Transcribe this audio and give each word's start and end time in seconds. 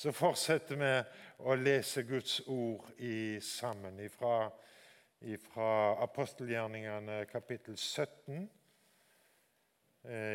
Så 0.00 0.14
fortsetter 0.16 0.78
vi 0.80 0.90
å 1.44 1.54
lese 1.60 2.06
Guds 2.08 2.38
ord 2.48 2.86
i, 3.04 3.36
sammen 3.44 3.98
fra 5.44 5.66
apostelgjerningene 6.00 7.18
kapittel 7.28 7.74
17, 7.76 8.46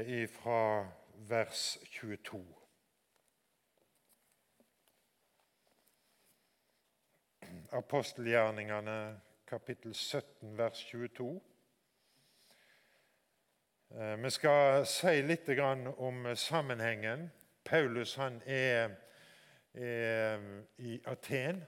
ifra 0.06 0.28
fra 0.36 0.60
vers 1.32 1.64
22. 1.96 2.42
Apostelgjerningene 7.80 8.98
kapittel 9.50 9.96
17, 9.98 10.52
vers 10.60 10.84
22. 10.92 11.32
Eh, 13.96 14.14
vi 14.22 14.32
skal 14.38 14.86
si 14.86 15.16
litt 15.26 15.50
om 15.98 16.30
sammenhengen. 16.38 17.26
Paulus 17.66 18.14
han 18.22 18.38
er 18.46 18.94
Eh, 18.96 19.05
i 19.76 21.00
Aten. 21.06 21.64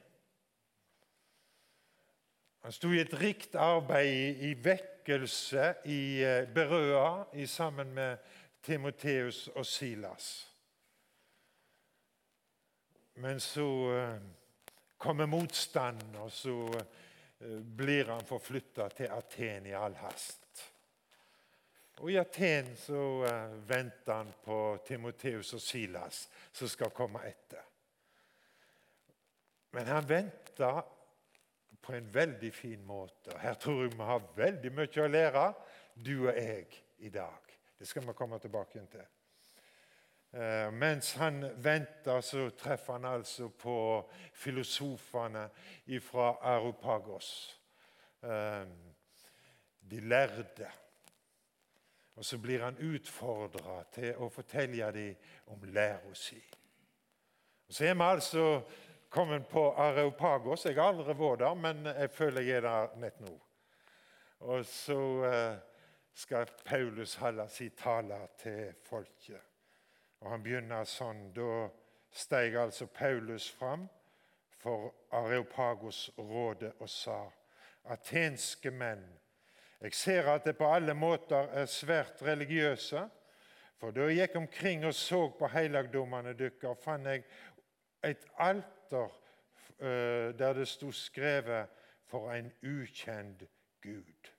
Han 2.68 2.74
sto 2.76 2.90
i 2.92 3.00
et 3.00 3.14
rikt 3.16 3.54
arbeid 3.56 4.42
i 4.44 4.50
vekkelse 4.60 5.68
i 5.88 6.00
eh, 6.20 6.48
Berøa 6.52 7.46
sammen 7.48 7.94
med 7.96 8.18
Timoteus 8.64 9.46
og 9.48 9.66
Silas. 9.66 10.26
Men 13.24 13.40
så 13.40 13.68
eh, 13.96 14.18
kommer 14.98 15.32
motstand, 15.32 16.16
og 16.20 16.32
så 16.32 16.58
blir 17.78 18.12
han 18.12 18.26
forflytta 18.26 18.90
til 18.98 19.14
Aten 19.14 19.70
i 19.70 19.76
all 19.78 19.96
hast. 20.02 20.64
Og 22.02 22.12
I 22.12 22.18
Aten 22.18 22.74
så 22.76 23.02
venter 23.70 24.14
han 24.14 24.34
på 24.44 24.60
Timoteus 24.88 25.54
og 25.54 25.62
Silas, 25.62 26.26
som 26.52 26.68
skal 26.68 26.90
komme 26.90 27.22
etter. 27.30 27.67
Men 29.78 29.88
han 29.88 30.10
venta 30.10 30.86
på 31.82 31.94
en 31.94 32.14
veldig 32.14 32.50
fin 32.54 32.86
måte. 32.86 33.36
Her 33.38 33.54
tror 33.54 33.84
jeg 33.84 33.92
vi 33.94 34.06
har 34.08 34.24
veldig 34.36 34.72
mye 34.74 35.04
å 35.04 35.12
lære, 35.14 35.44
du 35.94 36.16
og 36.16 36.32
jeg, 36.34 36.80
i 37.06 37.12
dag. 37.14 37.54
Det 37.78 37.86
skal 37.86 38.08
vi 38.08 38.16
komme 38.18 38.40
tilbake 38.42 38.82
til. 38.90 39.04
Uh, 40.34 40.74
mens 40.74 41.12
han 41.22 41.46
venter, 41.62 42.26
så 42.26 42.48
treffer 42.58 42.98
han 42.98 43.06
altså 43.06 43.52
på 43.54 43.78
filosofene 44.34 45.46
fra 46.02 46.32
Aropagos. 46.56 47.30
Uh, 48.26 48.66
de 49.92 50.02
lærde. 50.10 50.72
Og 52.16 52.26
så 52.26 52.42
blir 52.42 52.66
han 52.66 52.82
utfordra 52.82 53.84
til 53.94 54.18
å 54.18 54.34
fortelle 54.34 54.90
dem 54.98 55.54
om 55.54 55.70
læra 55.70 56.18
si. 56.18 56.42
Så 57.70 57.86
er 57.86 57.94
vi 57.94 58.10
altså 58.10 58.48
kommet 59.10 59.48
på 59.50 59.72
Areopagos. 59.74 60.66
Jeg 60.66 60.76
har 60.76 60.92
aldri 60.92 61.16
vært 61.18 61.40
der, 61.40 61.54
men 61.54 61.86
jeg 61.86 62.12
føler 62.12 62.42
jeg 62.42 62.62
er 62.62 62.68
der 62.68 62.96
nett 63.02 63.20
nå. 63.24 63.34
Og 64.40 64.66
så 64.66 65.00
eh, 65.26 65.60
skal 66.14 66.50
Paulus 66.66 67.16
holde 67.16 67.48
sin 67.50 67.72
tale 67.78 68.20
til 68.38 68.74
folket. 68.86 69.42
Og 70.22 70.32
Han 70.32 70.44
begynner 70.44 70.86
sånn. 70.86 71.30
Da 71.34 71.68
steg 72.12 72.56
altså 72.58 72.88
Paulus 72.88 73.50
fram 73.52 73.88
for 74.58 74.94
Areopagos-rådet 75.14 76.74
og 76.80 76.90
sa 76.90 77.20
Atenske 77.88 78.72
menn, 78.74 79.06
jeg 79.80 79.94
ser 79.94 80.28
at 80.34 80.44
det 80.44 80.58
på 80.58 80.66
alle 80.74 80.94
måter 80.98 81.52
er 81.54 81.70
svært 81.70 82.24
religiøse. 82.26 83.04
For 83.78 83.94
da 83.94 84.08
jeg 84.10 84.24
gikk 84.24 84.36
omkring 84.40 84.86
og 84.90 84.96
så 84.98 85.28
på 85.38 85.48
helligdommene 85.54 86.34
deres, 86.34 86.82
fant 86.82 87.06
jeg 87.06 87.24
et 88.04 88.26
alt 88.42 88.77
etter 88.88 89.12
eh, 89.80 90.34
der 90.40 90.54
det 90.54 90.68
sto 90.68 90.92
skrevet 90.92 91.68
'For 92.08 92.32
en 92.32 92.54
ukjent 92.64 93.44
Gud'. 93.82 94.32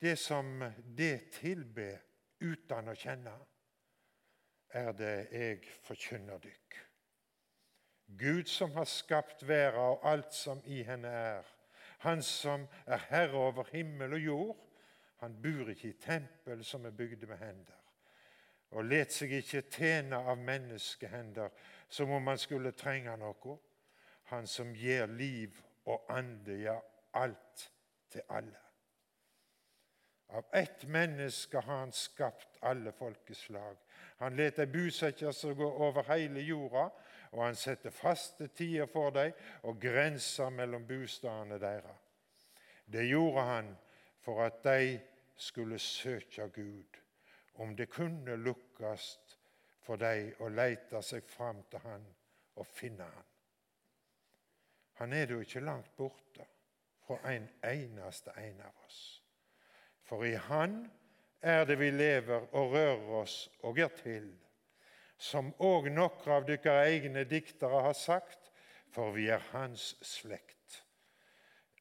Det 0.00 0.18
som 0.18 0.64
det 0.96 1.30
tilber 1.32 1.98
uten 2.40 2.88
å 2.88 2.94
kjenne, 2.94 3.34
er 4.72 4.92
det 4.92 5.28
jeg 5.32 5.66
forkynner 5.82 6.38
dykk. 6.38 6.78
Gud 8.18 8.48
som 8.48 8.72
har 8.72 8.84
skapt 8.84 9.48
verden 9.48 9.80
og 9.80 10.08
alt 10.08 10.34
som 10.34 10.62
i 10.64 10.82
henne 10.82 11.08
er, 11.08 11.44
Han 11.98 12.22
som 12.22 12.68
er 12.86 12.96
herre 12.96 13.36
over 13.36 13.64
himmel 13.72 14.12
og 14.12 14.20
jord, 14.20 14.56
han 15.20 15.42
bor 15.42 15.68
ikke 15.68 15.88
i 15.88 15.98
tempel 16.00 16.64
som 16.64 16.86
er 16.86 16.90
bygd 16.90 17.26
med 17.28 17.36
hender, 17.36 17.76
og 18.70 18.84
let 18.84 19.12
seg 19.12 19.34
ikke 19.36 19.66
tjene 19.68 20.16
av 20.16 20.38
menneskehender, 20.38 21.50
som 21.90 22.10
om 22.10 22.26
han 22.26 22.38
skulle 22.38 22.72
trenge 22.72 23.16
noe. 23.18 23.58
Han 24.30 24.46
som 24.46 24.72
gir 24.74 25.10
liv 25.10 25.56
og 25.90 26.06
ande, 26.14 26.60
ja, 26.62 26.78
alt 27.18 27.70
til 28.10 28.22
alle. 28.30 28.58
Av 30.30 30.44
ett 30.54 30.84
menneske 30.86 31.58
har 31.58 31.78
han 31.78 31.92
skapt 31.92 32.58
alle 32.62 32.92
folkeslag. 32.92 33.76
Han 34.22 34.36
lar 34.36 34.54
dem 34.54 34.70
bosette 34.70 35.32
seg 35.34 35.58
over 35.66 36.06
hele 36.12 36.44
jorda, 36.46 36.86
og 37.32 37.42
han 37.42 37.58
setter 37.58 37.90
faste 37.94 38.46
tider 38.54 38.86
for 38.90 39.10
dem 39.14 39.34
og 39.66 39.80
grenser 39.82 40.50
mellom 40.54 40.86
bostedene 40.86 41.58
deres. 41.58 42.06
Det 42.86 43.08
gjorde 43.08 43.46
han 43.46 43.74
for 44.22 44.44
at 44.46 44.62
de 44.64 45.00
skulle 45.36 45.78
søke 45.78 46.48
Gud, 46.54 46.98
om 47.54 47.76
det 47.76 47.90
kunne 47.90 48.36
lukkes 48.36 49.29
for 49.84 50.00
dem 50.00 50.32
å 50.40 50.50
lete 50.52 51.02
seg 51.02 51.26
fram 51.28 51.62
til 51.70 51.82
Han 51.86 52.06
og 52.60 52.66
finne 52.68 53.06
Han. 53.06 53.28
Han 55.00 55.12
er 55.16 55.32
jo 55.32 55.40
ikke 55.40 55.64
langt 55.64 55.94
borte 55.96 56.44
fra 57.06 57.18
en 57.32 57.48
eneste 57.64 58.34
en 58.36 58.60
av 58.60 58.84
oss. 58.86 59.00
For 60.04 60.26
i 60.28 60.34
Han 60.48 60.82
er 61.40 61.64
det 61.64 61.78
vi 61.80 61.90
lever 61.94 62.50
og 62.52 62.74
rører 62.74 63.10
oss 63.22 63.36
og 63.64 63.80
er 63.80 63.92
til. 64.02 64.28
Som 65.16 65.52
òg 65.58 65.90
noen 65.92 66.32
av 66.32 66.46
deres 66.48 66.92
egne 66.92 67.24
diktere 67.28 67.82
har 67.86 67.96
sagt, 67.96 68.50
for 68.90 69.12
vi 69.16 69.28
er 69.32 69.42
Hans 69.52 69.94
slekt. 70.04 70.56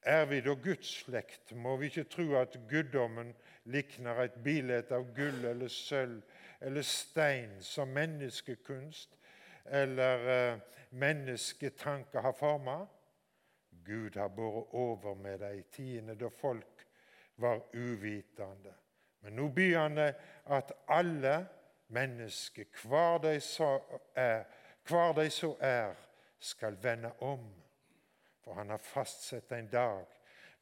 Er 0.04 0.26
vi 0.26 0.40
da 0.42 0.54
Guds 0.56 0.92
slekt, 1.04 1.52
må 1.52 1.76
vi 1.78 1.90
ikke 1.90 2.08
tro 2.08 2.28
at 2.40 2.56
guddommen 2.70 3.34
likner 3.68 4.24
et 4.24 4.38
bilde 4.44 4.80
av 4.96 5.10
gull 5.16 5.44
eller 5.46 5.72
sølv 5.72 6.22
eller 6.60 6.82
stein 6.82 7.64
som 7.64 7.88
menneskekunst 7.88 9.18
eller 9.66 10.54
uh, 10.54 10.60
mennesketanker 10.90 12.22
har 12.22 12.34
forma. 12.34 12.88
Gud 13.70 14.16
har 14.16 14.30
båret 14.30 14.68
over 14.72 15.16
med 15.16 15.40
de 15.40 15.64
tidene 15.72 16.16
da 16.16 16.30
folk 16.30 16.86
var 17.36 17.62
uvitende. 17.74 18.74
Men 19.20 19.36
nå 19.36 19.48
byr 19.50 19.78
han 19.78 19.98
det 19.98 20.14
at 20.46 20.72
alle 20.88 21.48
mennesker, 21.88 22.66
hver 22.84 23.18
de 23.18 23.40
så 23.42 23.80
er, 24.16 24.44
hver 24.88 25.14
de 25.14 25.30
så 25.30 25.56
er, 25.60 25.96
skal 26.40 26.78
vende 26.84 27.12
om. 27.20 27.50
For 28.44 28.54
han 28.54 28.70
har 28.70 28.78
fastsett 28.78 29.52
en 29.52 29.68
dag 29.68 30.06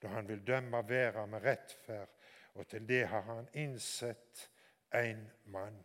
da 0.01 0.07
han 0.07 0.27
vil 0.27 0.47
dømme 0.47 0.83
verden 0.89 1.29
med 1.29 1.43
rettferd, 1.43 2.09
og 2.53 2.67
til 2.67 2.87
det 2.89 3.07
har 3.07 3.21
han 3.21 3.47
innsett 3.53 4.49
en 4.99 5.27
mann. 5.53 5.77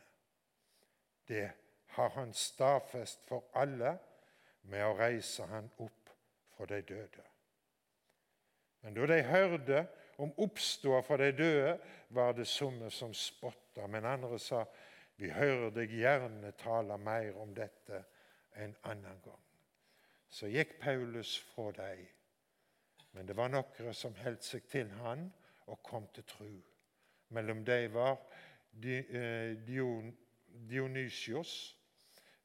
Det 1.28 1.50
har 1.86 2.08
han 2.08 2.32
stadfest 2.32 3.26
for 3.28 3.44
alle 3.54 3.96
med 4.62 4.84
å 4.86 4.94
reise 4.96 5.46
han 5.50 5.68
opp 5.82 6.12
fra 6.56 6.66
de 6.70 6.80
døde. 6.88 7.26
Men 8.82 8.94
da 8.96 9.06
de 9.06 9.20
hørte 9.26 9.84
om 10.22 10.32
oppståa 10.42 11.02
fra 11.02 11.18
de 11.20 11.30
døde, 11.36 11.76
var 12.08 12.32
det 12.36 12.46
somme 12.46 12.90
som 12.90 13.14
spotta, 13.14 13.86
men 13.86 14.04
andre 14.04 14.38
sa, 14.38 14.64
vi 15.16 15.30
hører 15.30 15.70
deg 15.70 15.92
gjerne 15.94 16.50
tale 16.58 16.98
mer 16.98 17.36
om 17.40 17.54
dette 17.54 18.02
en 18.60 18.74
annen 18.90 19.20
gang. 19.24 19.44
Så 20.32 20.48
gikk 20.48 20.78
Paulus 20.80 21.36
fra 21.53 21.70
dem, 21.76 22.06
men 23.12 23.28
det 23.28 23.36
var 23.36 23.53
noen 23.53 23.94
som 23.94 24.16
holdt 24.24 24.44
seg 24.44 24.66
til 24.72 24.91
han 25.03 25.28
og 25.68 25.82
kom 25.84 26.08
til 26.15 26.24
tru. 26.28 26.53
Mellom 27.32 27.62
dem 27.65 27.92
var 27.94 28.18
Dionysios 30.71 31.78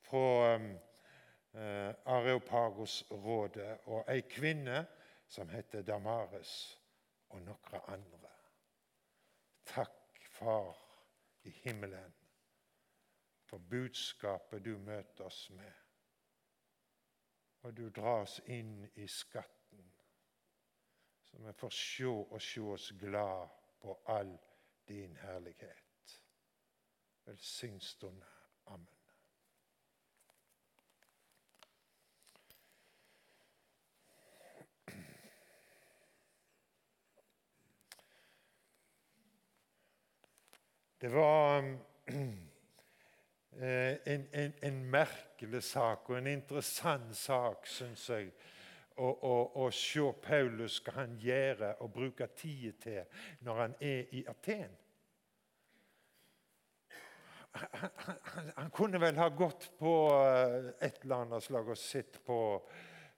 fra 0.01 0.55
eh, 0.55 1.93
Areopagos-rådet 2.05 3.77
og 3.85 4.05
ei 4.11 4.21
kvinne 4.29 4.85
som 5.27 5.49
heter 5.49 5.81
Damares, 5.81 6.81
og 7.29 7.41
noen 7.41 7.81
andre. 7.87 8.31
Takk, 9.67 9.93
Far 10.37 10.77
i 11.43 11.51
himmelen, 11.63 12.13
for 13.43 13.57
budskapet 13.57 14.65
du 14.65 14.77
møter 14.77 15.25
oss 15.25 15.49
med. 15.49 15.73
Og 17.65 17.73
du 17.77 17.89
dras 17.89 18.37
inn 18.45 18.85
i 18.95 19.07
skatten, 19.07 19.89
så 21.25 21.41
vi 21.41 21.53
får 21.57 21.73
se 21.73 22.13
og 22.13 22.41
se 22.41 22.61
oss 22.61 22.91
glad 22.99 23.49
på 23.81 23.97
all 24.13 24.37
din 24.87 25.17
herlighet 25.17 25.86
velsign 27.27 27.79
stunden. 27.79 28.23
Amen. 28.65 28.87
Det 41.01 41.13
var 41.13 41.59
um, 41.59 41.79
eh, 43.51 43.97
en, 44.05 44.27
en, 44.33 44.53
en 44.61 44.85
merkelig 44.85 45.63
sak 45.63 46.09
og 46.09 46.17
en 46.17 46.27
interessant 46.27 47.15
sak, 47.15 47.67
syns 47.67 48.09
jeg 48.09 48.31
å, 48.97 49.67
se 49.69 50.07
Paulus 50.23 50.79
hva 50.81 50.95
han 51.01 51.17
gjør 51.21 51.63
og 51.75 51.91
bruker 51.93 52.33
tid 52.33 52.79
til 52.81 53.23
når 53.45 53.61
han 53.61 53.75
er 53.81 54.13
i 54.17 54.25
Aten. 54.29 54.73
Han, 57.57 58.51
han, 58.55 58.69
kunne 58.71 58.99
vel 59.01 59.17
ha 59.17 59.29
gått 59.29 59.69
på 59.79 59.93
eh, 60.13 60.67
et 60.85 61.01
eller 61.03 61.23
annet 61.23 61.45
slag 61.45 61.71
og 61.73 61.79
sett 61.79 62.19
på 62.25 62.39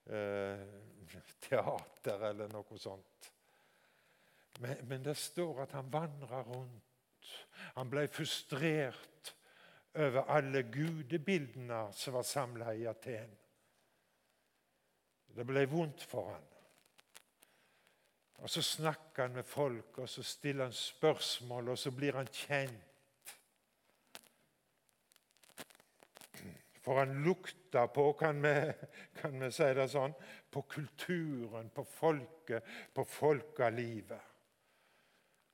eh, 0.09 0.61
teater 1.43 2.29
eller 2.29 2.51
noe 2.53 2.79
sånt. 2.79 3.31
Men, 4.59 4.77
men, 4.87 5.03
det 5.03 5.15
står 5.17 5.63
at 5.63 5.75
han 5.77 5.91
vandra 5.91 6.43
rundt. 6.47 7.33
Han 7.77 7.91
ble 7.91 8.07
frustrert 8.11 9.33
over 9.99 10.27
alle 10.31 10.63
gudebildene 10.71 11.87
som 11.95 12.15
var 12.17 12.27
samla 12.27 12.73
i 12.75 12.85
Aten. 12.89 13.31
Det 15.35 15.45
ble 15.47 15.65
vondt 15.69 16.03
for 16.09 16.33
han. 16.33 16.47
Og 18.39 18.49
Så 18.49 18.61
snakker 18.61 19.27
han 19.27 19.35
med 19.35 19.43
folk, 19.43 19.97
og 19.97 20.09
så 20.09 20.23
stiller 20.23 20.63
han 20.63 20.73
spørsmål, 20.73 21.69
og 21.69 21.77
så 21.77 21.91
blir 21.91 22.15
han 22.15 22.27
kjent. 22.27 22.88
For 26.81 27.01
han 27.01 27.23
lukter 27.23 27.87
på, 27.87 28.13
kan 28.19 28.41
vi, 28.43 28.53
kan 29.21 29.39
vi 29.39 29.51
si 29.51 29.67
det 29.75 29.87
sånn, 29.91 30.15
på 30.49 30.63
kulturen, 30.71 31.69
på 31.75 31.83
folket, 31.83 32.69
på 32.93 33.05
folkelivet. 33.05 34.35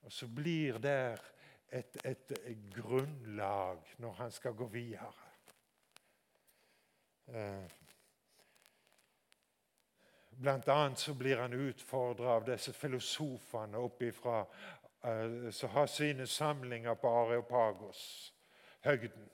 Og 0.06 0.14
så 0.14 0.28
blir 0.30 0.78
det 0.84 1.00
et, 1.74 1.98
et, 2.06 2.36
grunnlag 2.76 3.82
når 4.04 4.20
han 4.20 4.32
skal 4.32 4.54
gå 4.54 4.68
videre. 4.70 5.32
Eh, 7.34 7.74
Blant 10.36 10.68
annet 10.68 11.00
så 11.00 11.14
blir 11.14 11.38
han 11.38 11.54
utfordra 11.54 12.34
av 12.36 12.46
disse 12.46 12.74
filosofene 12.76 13.80
oppifra, 13.80 14.42
uh, 15.08 15.50
som 15.52 15.70
har 15.70 15.88
sine 15.88 16.28
samlinger 16.28 16.98
på 17.00 17.08
Areopagos, 17.22 18.34
høgden. 18.84 19.30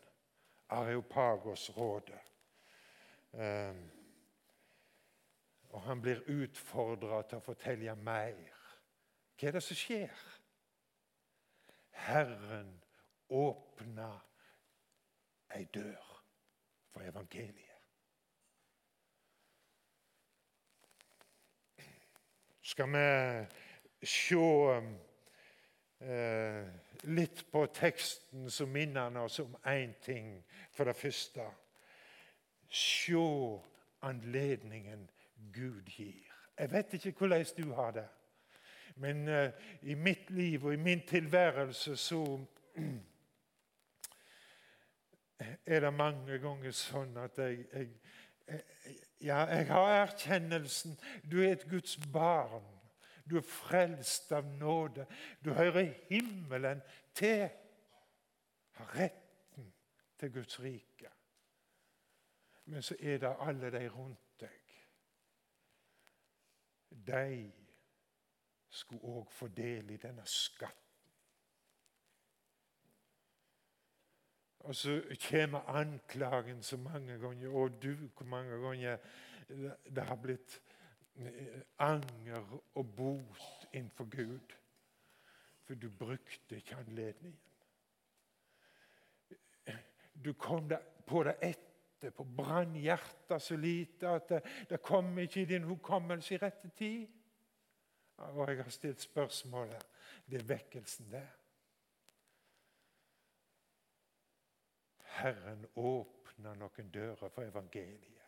Areopagos-rådet. 0.71 2.21
Um, 3.31 3.81
og 5.71 5.81
han 5.81 6.01
blir 6.03 6.23
utfordra 6.27 7.21
til 7.23 7.39
å 7.39 7.45
fortelle 7.45 7.95
mer. 7.95 8.39
Hva 9.39 9.49
er 9.49 9.55
det 9.55 9.63
som 9.63 9.79
skjer? 9.79 10.23
Herren 12.03 12.73
åpna 13.31 14.11
ei 15.55 15.63
dør 15.71 16.15
for 16.91 17.07
evangeliet. 17.07 17.71
skal 22.71 22.87
vi 22.91 24.07
se 24.07 24.35
eh, 26.01 26.67
litt 27.03 27.43
på 27.51 27.65
teksten 27.73 28.49
som 28.51 28.71
minner 28.71 29.17
oss 29.21 29.39
om 29.39 29.55
én 29.65 29.93
ting. 30.03 30.43
For 30.71 30.85
det 30.85 30.95
første 30.95 31.49
Se 32.71 33.19
anledningen 34.01 35.09
Gud 35.53 35.89
gir. 35.91 36.23
Jeg 36.57 36.71
vet 36.71 36.93
ikke 36.93 37.11
hvordan 37.11 37.45
du 37.57 37.73
har 37.73 37.91
det, 37.91 38.07
men 38.95 39.27
eh, 39.27 39.51
i 39.81 39.93
mitt 39.93 40.29
liv 40.29 40.65
og 40.65 40.73
i 40.73 40.79
min 40.79 41.01
tilværelse 41.07 41.97
så 41.97 42.39
er 45.65 45.79
det 45.79 45.93
mange 45.93 46.39
ganger 46.39 46.71
sånn 46.71 47.17
at 47.17 47.37
jeg, 47.37 47.65
jeg, 47.73 47.89
jeg 48.47 48.61
ja, 49.21 49.43
jeg 49.45 49.67
har 49.67 49.89
erkjennelsen. 50.01 50.99
Du 51.31 51.41
er 51.41 51.51
et 51.51 51.67
Guds 51.69 51.97
barn. 52.13 52.65
Du 53.31 53.37
er 53.37 53.47
frelst 53.47 54.31
av 54.35 54.45
nåde. 54.45 55.05
Du 55.45 55.53
hører 55.53 55.93
himmelen 56.09 56.81
til. 57.15 57.47
Har 58.71 58.95
retten 58.95 59.73
til 60.19 60.33
Guds 60.33 60.59
rike. 60.59 61.11
Men 62.65 62.83
så 62.83 62.95
er 62.99 63.17
det 63.17 63.35
alle 63.39 63.71
de 63.71 63.87
rundt 63.89 64.39
deg. 64.39 64.75
De 67.07 67.51
skulle 68.69 69.15
òg 69.15 69.31
få 69.31 69.47
del 69.47 69.95
i 69.95 69.97
denne 69.99 70.25
skatten. 70.27 70.77
Og 74.59 74.75
så 74.75 75.01
kommer 75.29 75.71
anklagen 75.71 76.63
så 76.63 76.77
mange 76.77 77.17
ganger. 77.17 77.49
Og 77.49 77.83
du, 77.83 77.95
hvor 77.95 78.25
mange 78.25 78.59
ganger 78.59 78.97
det 79.95 80.03
har 80.03 80.15
blitt 80.15 80.61
anger 81.77 82.61
og 82.75 82.95
bot 82.95 83.67
innenfor 83.73 84.09
Gud. 84.09 84.55
For 85.63 85.75
du 85.75 85.89
brukte 85.89 86.55
ikke 86.55 86.75
anledningen. 86.75 87.39
Du 90.25 90.33
kom 90.33 90.69
på 91.07 91.23
det 91.23 91.35
etterpå, 91.41 92.23
brann 92.37 92.75
hjertet 92.75 93.41
så 93.41 93.55
lite 93.57 94.09
at 94.09 94.29
det, 94.29 94.41
det 94.69 94.81
kom 94.81 95.17
ikke 95.19 95.41
i 95.41 95.49
din 95.49 95.63
hukommelse 95.63 96.35
i 96.35 96.37
rette 96.37 96.69
tid. 96.77 97.07
Og 98.17 98.49
jeg 98.49 98.63
har 98.63 98.69
stilt 98.69 99.01
spørsmålet 99.01 99.87
det 100.29 100.41
er 100.41 100.47
vekkelsen 100.47 101.11
der. 101.11 101.29
Herren 105.21 105.65
åpner 105.75 106.55
noen 106.55 106.91
dører 106.93 107.29
for 107.29 107.43
evangeliet. 107.43 108.20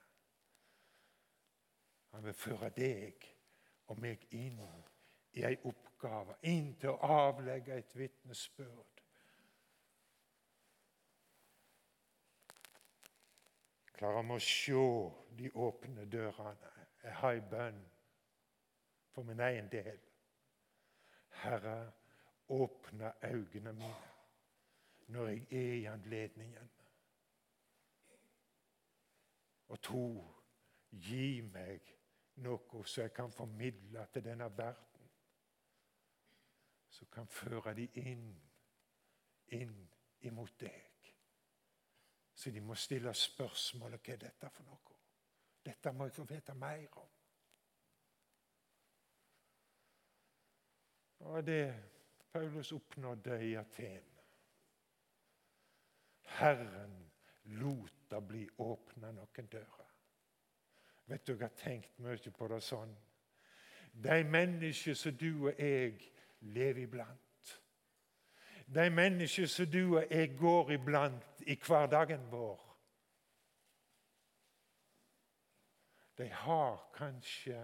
Vil 2.24 2.34
føre 2.34 2.70
deg 2.72 3.26
og 3.92 4.00
meg 4.00 4.22
inn 4.32 4.62
i 5.34 5.44
ei 5.44 5.58
oppgave, 5.68 6.38
inn 6.48 6.74
til 6.80 6.94
å 6.94 7.10
avlegge 7.28 7.76
et 7.82 7.96
vitnesbyrd. 7.98 9.02
Klarer 13.98 14.24
vi 14.30 14.38
å 14.38 14.46
se 14.46 14.86
de 15.40 15.52
åpne 15.66 16.06
dørene? 16.12 16.72
Jeg 17.04 17.18
har 17.20 17.36
ei 17.36 17.44
bønn 17.52 17.82
for 19.12 19.28
min 19.28 19.44
egen 19.44 19.68
del. 19.72 20.00
Herre, 21.44 21.92
åpne 22.48 23.12
øynene 23.24 23.74
mine 23.74 24.14
når 25.08 25.28
jeg 25.28 25.48
er 25.52 25.74
i 25.74 25.86
anledningen. 25.86 26.70
Og 29.68 29.82
to, 29.82 30.06
gi 30.92 31.42
meg 31.42 31.82
noe 32.36 32.84
som 32.86 33.04
jeg 33.04 33.14
kan 33.14 33.32
formidle 33.32 34.08
til 34.14 34.26
denne 34.26 34.50
verden. 34.58 35.10
Som 36.90 37.08
kan 37.12 37.28
føre 37.28 37.74
de 37.74 37.88
inn, 38.02 38.28
inn 39.48 39.78
imot 40.22 40.60
deg. 40.60 41.10
Så 42.36 42.52
de 42.52 42.62
må 42.62 42.76
stille 42.76 43.14
spørsmålet 43.14 44.02
hva 44.02 44.14
er 44.14 44.24
dette 44.26 44.50
for 44.50 44.68
noe. 44.68 45.00
Dette 45.64 45.94
må 45.94 46.10
jeg 46.10 46.16
få 46.18 46.26
vite 46.28 46.54
mer 46.60 46.98
om. 47.00 47.10
Og 51.24 51.46
det 51.48 51.64
Paulus 52.34 52.72
oppnådde 52.72 53.38
i 53.48 53.54
Aten. 53.56 54.10
Herren 56.34 57.12
lot 57.44 57.94
det 58.10 58.22
bli 58.28 58.44
åpna 58.58 59.12
noen 59.14 59.48
dører. 59.52 59.93
Vet 61.06 61.28
du, 61.28 61.34
Jeg 61.34 61.42
har 61.42 61.56
tenkt 61.58 62.00
mye 62.00 62.32
på 62.32 62.48
det 62.48 62.62
sånn. 62.64 62.94
De 63.94 64.24
mennesker 64.24 64.96
som 64.98 65.18
du 65.18 65.48
og 65.50 65.60
jeg 65.60 66.00
lever 66.42 66.84
iblant. 66.88 67.54
De 68.66 68.90
mennesker 68.90 69.46
som 69.46 69.70
du 69.70 69.98
og 69.98 70.06
jeg 70.10 70.36
går 70.38 70.72
iblant 70.72 71.44
i 71.48 71.58
hverdagen 71.68 72.30
vår. 72.32 72.62
De 76.18 76.30
har 76.30 76.90
kanskje 76.94 77.60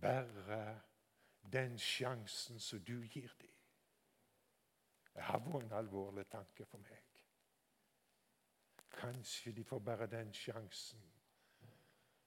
bare 0.00 0.80
den 1.52 1.78
sjansen 1.78 2.60
som 2.60 2.84
du 2.84 3.02
gir 3.02 3.32
dem. 3.40 3.52
Det 5.14 5.22
har 5.22 5.40
vært 5.40 5.64
en 5.64 5.72
alvorlig 5.72 6.26
tanke 6.28 6.64
for 6.64 6.78
meg. 6.78 7.02
Kanskje 8.96 9.52
de 9.52 9.64
får 9.64 9.78
bare 9.78 10.06
den 10.06 10.32
sjansen 10.32 11.15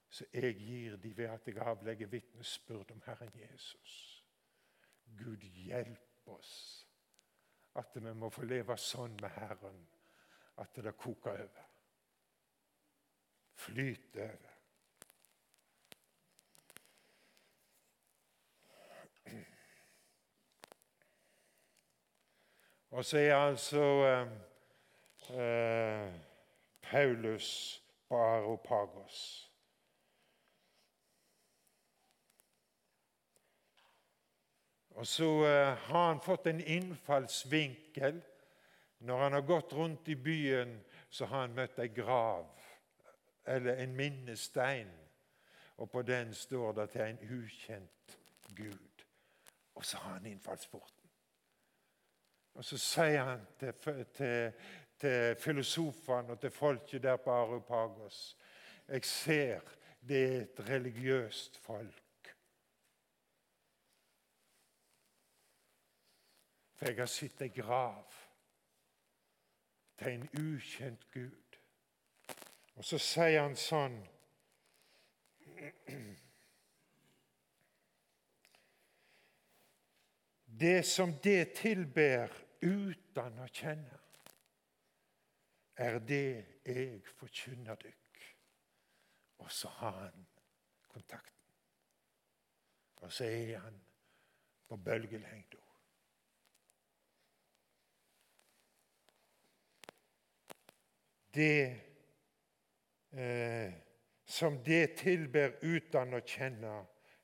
så 0.10 0.26
jeg 0.34 0.56
gir 0.56 0.98
dem 0.98 1.18
ved 1.18 1.26
at 1.26 1.48
jeg 1.48 1.58
avlegger 1.58 2.08
vitnesbyrd 2.08 2.92
om 2.92 3.02
Herren 3.06 3.32
Jesus. 3.36 4.26
Gud, 5.18 5.38
hjelp 5.38 6.28
oss 6.28 6.86
at 7.76 7.86
vi 7.94 8.14
må 8.14 8.30
få 8.34 8.46
leve 8.50 8.78
sånn 8.78 9.18
med 9.22 9.30
Herren 9.38 9.82
at 10.60 10.80
det 10.84 10.98
koker 10.98 11.44
over. 11.46 11.68
Flyter 13.60 14.24
over. 14.24 14.56
Og 22.90 23.06
så 23.06 23.18
er 23.18 23.36
altså 23.36 23.84
eh, 24.10 24.32
eh, 25.40 26.14
Paulus 26.82 27.84
på 28.08 28.18
Aropagos. 28.18 29.49
Og 35.00 35.08
så 35.08 35.26
uh, 35.26 35.78
har 35.90 36.08
han 36.08 36.22
fått 36.22 36.48
en 36.48 36.60
innfallsvinkel. 36.60 38.22
Når 38.98 39.18
han 39.18 39.34
har 39.34 39.42
gått 39.42 39.74
rundt 39.74 40.08
i 40.12 40.16
byen, 40.16 40.74
så 41.10 41.26
har 41.26 41.46
han 41.46 41.56
møtt 41.56 41.80
ei 41.80 41.88
grav 41.88 42.50
eller 43.48 43.80
en 43.80 43.96
minnestein. 43.96 44.92
Og 45.80 45.88
på 45.92 46.04
den 46.04 46.34
står 46.36 46.74
det 46.82 46.90
til 46.92 47.06
en 47.06 47.22
ukjent 47.38 48.18
Gud. 48.58 49.06
Og 49.80 49.86
så 49.86 49.98
har 49.98 50.18
han 50.18 50.26
innfallsporten. 50.26 51.08
Og 52.60 52.66
så 52.66 52.78
sier 52.84 53.24
han 53.24 53.48
til, 53.60 54.04
til, 54.18 54.52
til 55.00 55.36
filosofene 55.40 56.36
og 56.36 56.44
til 56.44 56.52
folket 56.52 57.04
der 57.04 57.16
på 57.24 57.32
Aropagos 57.32 58.36
Jeg 58.88 59.06
ser 59.06 59.76
det 60.02 60.24
er 60.26 60.42
et 60.42 60.62
religiøst 60.70 61.58
folk. 61.64 62.09
For 66.80 66.88
jeg 66.88 66.96
har 66.96 67.10
sett 67.12 67.42
ei 67.44 67.52
grav 67.52 68.14
til 70.00 70.14
en 70.14 70.30
ukjent 70.40 71.02
Gud. 71.12 71.58
Og 72.80 72.86
så 72.88 72.98
sier 73.04 73.42
han 73.42 73.58
sånn 73.60 74.00
Det 80.60 80.86
som 80.88 81.18
det 81.24 81.52
tilber 81.60 82.32
uten 82.64 83.44
å 83.44 83.48
kjenne, 83.52 84.00
er 85.80 86.00
det 86.04 86.26
jeg 86.68 87.00
forkynner 87.20 87.80
dykk. 87.80 88.26
Og 89.44 89.52
så 89.52 89.72
har 89.82 90.02
han 90.06 90.28
kontakten. 90.88 91.56
Og 93.04 93.12
så 93.12 93.28
er 93.28 93.58
han 93.64 93.80
på 94.68 94.80
bølgelengda. 94.84 95.69
Det 101.34 101.82
eh, 103.12 103.74
som 104.26 104.64
det 104.64 104.98
tilber 104.98 105.56
uten 105.62 106.14
å 106.14 106.22
kjenne, 106.26 106.76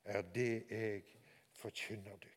er 0.05 0.23
det 0.33 0.53
jeg 0.69 1.03
forkynner 1.53 2.17
dykk. 2.17 2.35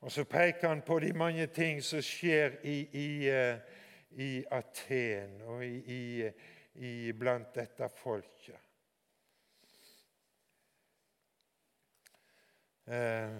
Og 0.00 0.12
Så 0.12 0.24
peker 0.24 0.68
han 0.68 0.82
på 0.82 0.98
de 0.98 1.12
mange 1.12 1.46
ting 1.46 1.82
som 1.82 2.02
skjer 2.02 2.60
i, 2.64 2.78
i, 2.96 3.28
eh, 3.28 3.58
i 4.10 4.44
Aten 4.50 5.40
og 5.42 5.64
i, 5.64 7.12
blant 7.18 7.54
dette 7.54 7.88
folket. 7.92 8.67
Eh, 12.88 13.38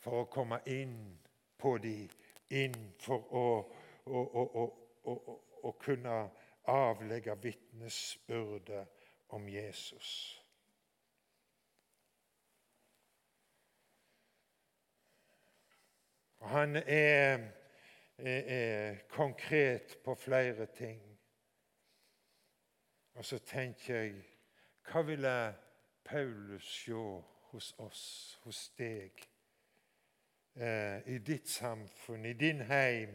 for 0.00 0.22
å 0.22 0.28
komme 0.32 0.60
inn 0.72 0.96
på 1.60 1.74
dem, 1.84 2.08
inn 2.48 2.76
for 3.02 3.34
å, 3.34 3.46
å, 4.08 4.22
å, 5.12 5.36
å 5.68 5.72
kunne 5.82 6.16
avlegge 6.68 7.36
vitnesbyrde 7.42 8.86
om 9.36 9.48
Jesus. 9.52 10.40
Han 16.48 16.76
er, 16.76 17.50
er, 18.16 18.42
er, 18.46 18.98
konkret 19.12 19.98
på 20.04 20.14
flere 20.14 20.66
ting. 20.66 21.00
Og 23.14 23.24
så 23.24 23.38
tenker 23.38 23.94
jeg 23.94 24.20
Hva 24.88 25.02
ville 25.04 25.32
Paulus 26.08 26.64
se 26.64 26.92
hos 27.50 27.74
oss, 27.78 28.38
hos 28.44 28.70
deg, 28.76 29.28
eh, 30.54 31.02
i 31.06 31.18
ditt 31.18 31.48
samfunn, 31.48 32.24
i 32.24 32.32
din 32.32 32.60
heim, 32.60 33.12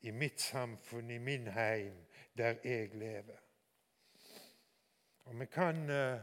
i 0.00 0.12
mitt 0.12 0.40
samfunn, 0.40 1.10
i 1.10 1.18
min 1.18 1.46
heim, 1.50 2.06
der 2.36 2.60
jeg 2.64 2.94
lever. 2.94 3.42
Og 5.24 5.40
Vi 5.40 5.46
kan 5.46 5.90
eh, 5.90 6.20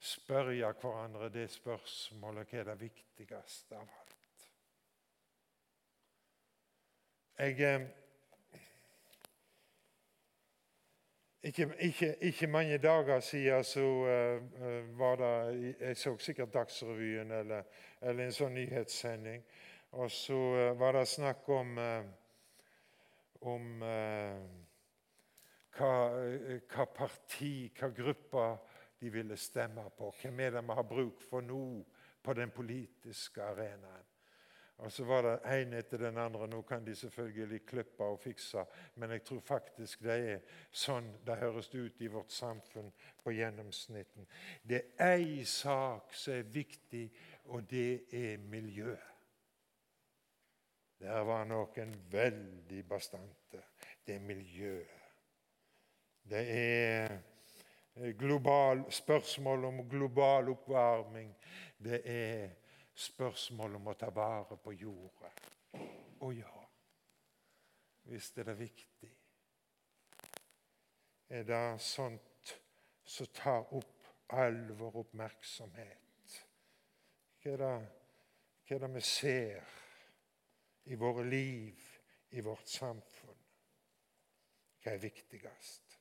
spørre 0.00 0.72
hverandre 0.72 1.28
det 1.28 1.50
spørsmålet 1.50 2.48
hva 2.48 2.58
er 2.58 2.70
det 2.72 2.80
viktigste 2.80 3.76
av 3.76 3.88
alt. 4.00 4.50
Jeg... 7.38 7.60
Eh, 7.60 7.88
Ikke, 11.42 11.70
ikke, 11.78 12.16
ikke, 12.20 12.46
mange 12.46 12.78
dager 12.78 13.20
siden 13.20 13.64
så 13.64 13.80
uh, 13.80 14.98
var 14.98 15.16
det 15.16 15.76
Jeg 15.80 15.96
så 15.96 16.18
sikkert 16.18 16.54
Dagsrevyen 16.54 17.30
eller, 17.30 17.62
eller 18.02 18.24
en 18.24 18.34
sånn 18.34 18.56
nyhetssending. 18.58 19.44
Og 20.02 20.10
så 20.10 20.34
uh, 20.34 20.72
var 20.80 20.98
det 20.98 21.04
snakk 21.08 21.46
om, 21.54 21.78
uh, 21.78 22.02
om 23.46 23.70
hva, 25.78 25.92
hva, 26.74 26.88
parti, 26.98 27.70
hva 27.78 27.92
gruppe 27.94 28.48
de 28.98 29.14
ville 29.14 29.38
stemme 29.38 29.86
på. 29.94 30.10
Hvem 30.18 30.40
er 30.42 30.58
det 30.58 30.66
vi 30.66 30.80
har 30.80 30.90
bruk 30.90 31.22
for 31.22 31.46
nå 31.46 31.64
på 32.22 32.34
den 32.34 32.50
politiske 32.50 33.46
arenaen? 33.46 34.07
Og 34.78 34.92
så 34.92 35.04
var 35.04 35.22
det 35.22 35.60
en 35.60 35.72
etter 35.74 35.98
den 35.98 36.18
andre. 36.22 36.46
Nå 36.46 36.60
kan 36.62 36.84
de 36.86 36.94
selvfølgelig 36.96 37.64
klippe 37.66 38.04
og 38.04 38.20
fikse, 38.22 38.62
men 38.94 39.10
jeg 39.10 39.24
tror 39.26 39.40
faktisk 39.40 40.04
det 40.06 40.18
er 40.34 40.60
sånn 40.70 41.08
det 41.26 41.38
høres 41.40 41.72
ut 41.74 42.02
i 42.02 42.10
vårt 42.12 42.30
samfunn 42.30 42.92
på 43.24 43.34
gjennomsnitten. 43.34 44.28
Det 44.62 44.82
er 44.94 45.16
ei 45.18 45.42
sak 45.44 46.14
som 46.14 46.36
er 46.36 46.52
viktig, 46.54 47.08
og 47.50 47.66
det 47.70 48.06
er 48.14 48.38
miljøet. 48.38 49.08
Der 50.98 51.26
var 51.26 51.44
noen 51.46 51.94
veldig 52.10 52.84
bastante. 52.86 53.64
Det 54.06 54.14
er 54.14 54.24
miljøet. 54.26 54.94
Det 56.28 56.44
er 56.54 57.18
global, 58.18 58.84
spørsmål 58.92 59.64
om 59.64 59.84
global 59.90 60.50
oppvarming. 60.54 61.30
Det 61.78 62.02
er 62.04 62.57
spørsmål 62.98 63.78
om 63.78 63.90
å 63.92 63.94
ta 63.98 64.10
vare 64.14 64.56
på 64.62 64.72
jorda. 64.74 65.30
Å 66.24 66.30
ja, 66.34 66.54
er 68.08 68.48
det 68.48 68.56
viktig. 68.58 69.10
Er 71.28 71.44
det 71.44 71.80
sånt 71.84 72.54
som 73.04 73.26
tar 73.36 73.68
opp 73.76 74.08
all 74.34 74.72
vår 74.78 74.96
oppmerksomhet? 75.04 76.38
Hva 77.38 77.52
er, 77.52 77.62
det, 77.62 77.74
hva 78.66 78.76
er 78.76 78.82
det 78.84 78.90
vi 78.94 79.04
ser 79.04 79.76
i 80.88 80.96
våre 80.98 81.24
liv, 81.28 81.84
i 82.34 82.40
vårt 82.44 82.66
samfunn? 82.72 83.44
Hva 84.82 84.96
er 84.96 85.04
viktigst? 85.04 85.98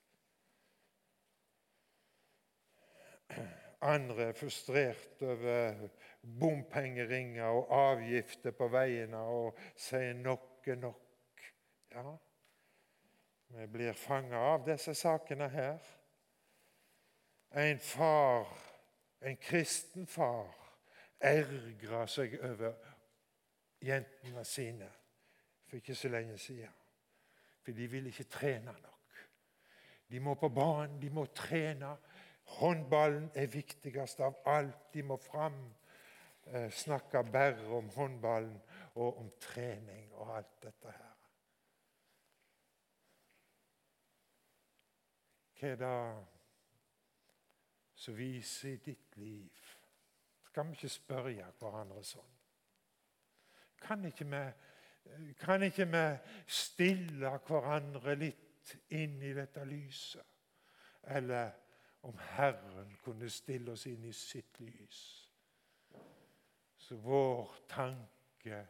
Andre 3.82 4.30
er 4.32 4.34
frustrert 4.34 5.22
over 5.22 5.88
bompengeringer 6.40 7.44
og 7.46 7.68
avgifter 7.78 8.56
på 8.58 8.68
veiene 8.74 9.20
og 9.22 9.60
sier 9.78 10.18
nok 10.18 10.66
er 10.68 10.80
nok. 10.82 11.44
Ja, 11.94 12.16
vi 13.48 13.68
blir 13.72 13.94
fanga 13.94 14.42
av 14.54 14.66
disse 14.66 14.96
sakene 14.98 15.48
her. 15.54 15.78
En 17.58 17.80
far, 17.80 18.50
en 19.22 19.38
kristen 19.38 20.08
far, 20.08 20.52
ergra 21.22 22.04
seg 22.10 22.36
over 22.44 22.76
jentene 23.82 24.44
sine 24.46 24.90
for 25.68 25.78
ikke 25.80 25.96
så 25.96 26.10
lenge 26.12 26.38
siden. 26.38 26.74
For 27.64 27.72
de 27.72 27.88
ville 27.88 28.10
ikke 28.10 28.24
trene 28.32 28.74
nok. 28.82 29.24
De 30.10 30.20
må 30.20 30.34
på 30.40 30.50
banen, 30.50 31.02
de 31.02 31.10
må 31.10 31.26
trene. 31.36 31.98
Håndballen 32.48 33.32
er 33.36 33.50
viktigst 33.52 34.22
av 34.24 34.38
alt. 34.48 34.94
De 34.94 35.04
må 35.04 35.18
fram 35.22 35.58
eh, 36.46 36.72
snakke 36.72 37.24
bare 37.32 37.68
om 37.78 37.90
håndballen 37.96 38.56
og 38.96 39.20
om 39.20 39.32
trening 39.42 40.14
og 40.14 40.38
alt 40.38 40.56
dette 40.64 40.94
her. 40.94 41.14
Hva 45.58 45.74
er 45.74 45.82
det 45.82 46.00
som 47.98 48.18
viser 48.18 48.76
i 48.76 48.82
ditt 48.86 49.18
liv? 49.18 49.68
Skal 50.48 50.68
vi 50.70 50.78
ikke 50.78 50.94
spørre 50.94 51.52
hverandre 51.60 52.04
sånn? 52.06 52.34
Kan 53.82 54.06
ikke 54.10 54.26
vi, 54.30 54.42
kan 55.42 55.66
ikke 55.66 55.86
vi 55.90 56.06
stille 56.48 57.34
hverandre 57.50 58.16
litt 58.18 58.74
inn 58.94 59.20
i 59.22 59.34
dette 59.38 59.66
lyset? 59.66 60.26
eller 61.08 61.52
om 62.08 62.18
Herren 62.18 62.98
kunne 63.04 63.30
stille 63.30 63.72
oss 63.72 63.86
inn 63.90 64.06
i 64.08 64.14
sitt 64.16 64.60
lys. 64.64 65.00
Så 66.78 66.96
vår 67.04 67.52
tanke, 67.68 68.62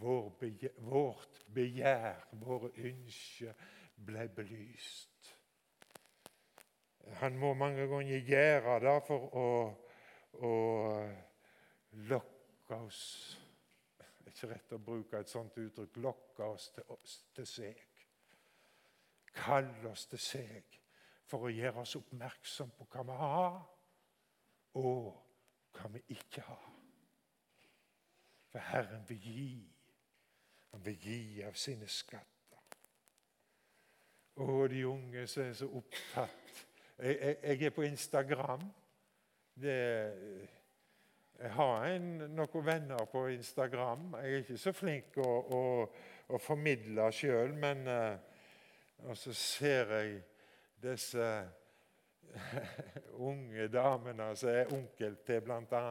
vår 0.00 0.30
begjær, 0.40 0.78
vårt 0.88 1.42
begjær, 1.52 2.24
våre 2.40 2.70
ønsker 2.78 3.68
ble 4.00 4.24
belyst. 4.32 5.34
Han 7.20 7.36
må 7.36 7.52
mange 7.58 7.84
ganger 7.90 8.24
gjøre 8.24 8.78
det 8.86 8.96
for 9.04 9.28
å, 9.36 9.46
å 10.40 10.54
lokke 12.08 12.80
oss 12.80 13.04
Det 13.98 14.28
er 14.28 14.34
ikke 14.36 14.48
rett 14.54 14.72
å 14.76 14.78
bruke 14.78 15.20
et 15.20 15.28
sånt 15.28 15.56
uttrykk. 15.58 15.96
Lokke 16.04 16.52
oss 16.54 16.68
til, 16.76 17.00
til 17.34 17.48
seg. 17.50 17.80
Kalle 19.34 19.90
oss 19.90 20.06
til 20.12 20.22
seg 20.22 20.79
for 21.30 21.46
å 21.46 21.52
gjøre 21.54 21.84
oss 21.84 21.96
oppmerksom 22.00 22.72
på 22.78 22.86
hva 22.90 23.04
vi 23.06 23.18
har, 23.20 23.60
og 24.80 25.10
hva 25.76 25.90
vi 25.94 26.02
ikke 26.16 26.42
har. 26.46 26.66
For 28.50 28.58
Herren 28.58 29.06
vil 29.08 29.20
gi. 29.22 29.50
Han 30.70 30.84
vil 30.86 30.98
gi 31.02 31.42
av 31.46 31.54
sine 31.58 31.86
skatter. 31.90 32.36
Og 34.40 34.70
de 34.70 34.84
unge 34.86 35.26
som 35.28 35.42
er 35.44 35.56
så 35.58 35.66
opptatt 35.66 36.66
Jeg, 37.00 37.16
jeg, 37.16 37.36
jeg 37.42 37.66
er 37.66 37.70
på 37.72 37.82
Instagram. 37.82 38.64
Det, 39.60 39.76
jeg 41.40 41.52
har 41.56 41.84
en, 41.88 42.08
noen 42.36 42.66
venner 42.66 43.06
på 43.08 43.22
Instagram. 43.32 44.10
Jeg 44.20 44.32
er 44.32 44.42
ikke 44.44 44.58
så 44.60 44.72
flink 44.76 45.16
å, 45.24 45.30
å, 45.56 45.62
å 46.28 46.40
formidle 46.40 47.06
sjøl, 47.16 47.54
men 47.56 47.86
uh, 47.88 48.18
Og 49.08 49.16
så 49.16 49.32
ser 49.32 49.94
jeg 49.96 50.18
disse 50.82 51.26
unge 53.28 53.68
damene 53.72 54.30
som 54.38 54.52
er 54.52 54.72
onkel 54.74 55.16
til, 55.26 55.40
bl.a. 55.44 55.84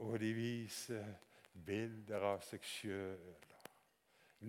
Og 0.00 0.16
de 0.20 0.30
viser 0.34 1.10
bilder 1.52 2.24
av 2.32 2.44
seg 2.44 2.64
sjøl. 2.64 3.48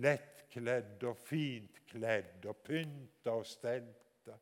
Lettkledd 0.01 1.03
og 1.09 1.17
fint 1.19 1.81
kledd 1.91 2.45
og 2.47 2.61
pynta 2.63 3.35
og 3.35 3.47
stelta. 3.47 4.37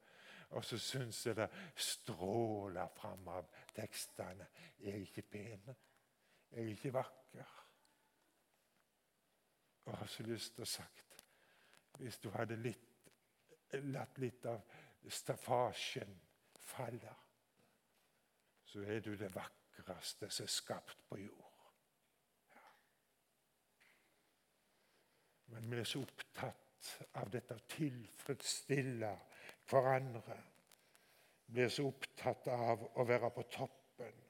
Og 0.57 0.65
så 0.65 0.77
syns 0.81 1.23
jeg 1.25 1.37
det 1.37 1.49
stråler 1.77 2.89
fram 2.97 3.27
av 3.33 3.49
tekstene. 3.73 4.47
Jeg 4.81 4.93
er 4.93 5.05
ikke 5.05 5.25
pen. 5.29 5.73
Jeg 6.51 6.63
er 6.63 6.71
ikke 6.73 6.93
vakker. 6.93 7.55
Og 9.85 9.91
jeg 9.93 9.99
har 10.03 10.13
så 10.13 10.23
lyst 10.23 10.53
til 10.55 10.65
å 10.65 10.69
sagt 10.69 11.23
Hvis 11.99 12.19
du 12.21 12.29
hadde 12.31 12.55
litt 12.61 12.88
latt 13.73 14.17
litt 14.17 14.45
av 14.49 14.61
staffasjen 15.09 16.15
falle, 16.69 17.15
så 18.65 18.83
er 18.85 19.01
du 19.01 19.15
det 19.17 19.31
vakreste 19.33 20.29
som 20.29 20.45
er 20.45 20.53
skapt 20.53 21.05
på 21.09 21.17
jord. 21.21 21.63
Ja. 22.53 22.67
Men 25.53 25.71
vi 25.71 25.81
er 25.81 25.89
så 25.89 26.03
opptatt 26.05 26.91
av 27.19 27.31
dette 27.33 27.57
å 27.57 27.67
tilfredsstille 27.73 29.11
hverandre. 29.69 30.37
Vi 31.49 31.63
er 31.65 31.73
så 31.73 31.87
opptatt 31.89 32.47
av 32.53 32.85
å 32.93 33.05
være 33.09 33.31
på 33.33 33.45
toppen. 33.49 34.23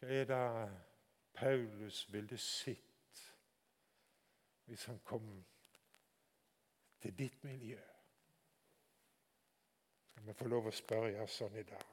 Hva 0.00 0.12
er 0.16 0.28
det 0.28 0.44
Paulus 1.36 2.04
ville 2.12 2.36
sett 2.40 2.86
hvis 4.70 4.84
han 4.86 5.00
kom 5.04 5.26
til 7.00 7.18
ditt 7.18 7.44
miljø. 7.44 7.80
Skal 10.10 10.26
vi 10.26 10.36
få 10.36 10.48
lov 10.52 10.68
å 10.68 10.74
spørre 10.74 11.26
sånn 11.28 11.56
i 11.56 11.64
dag? 11.64 11.86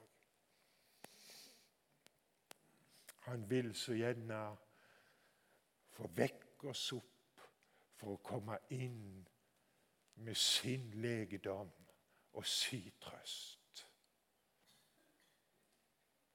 Han 3.28 3.44
vil 3.48 3.74
så 3.76 3.96
gjerne 3.96 4.40
få 5.96 6.08
vekke 6.16 6.70
oss 6.70 6.84
opp 6.96 7.44
for 7.98 8.14
å 8.14 8.22
komme 8.24 8.56
inn 8.76 9.26
med 10.24 10.36
sin 10.36 10.90
legedom 11.02 11.70
og 12.38 12.46
si 12.46 12.80
trøst. 13.00 13.84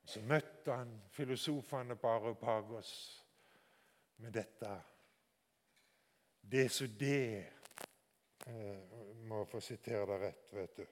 Så 0.05 0.21
møtte 0.21 0.75
han 0.75 0.91
filosofene 1.09 1.95
på 1.97 2.09
Aropagos 2.11 2.93
med 4.21 4.33
dette. 4.35 4.73
Det 6.41 6.65
er 6.65 6.73
så 6.73 6.87
det 6.99 7.62
jeg 8.45 8.73
eh, 8.73 9.15
må 9.27 9.45
få 9.45 9.59
sitere 9.59 10.05
det 10.07 10.19
rett, 10.25 10.53
vet 10.53 10.77
du. 10.77 10.85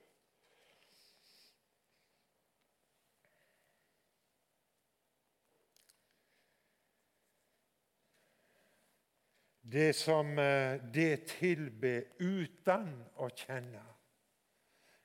Det 9.71 9.95
som 9.95 10.39
eh, 10.39 10.81
det 10.93 11.27
tilber 11.31 12.01
uten 12.19 12.89
å 13.23 13.29
kjenne, 13.31 13.83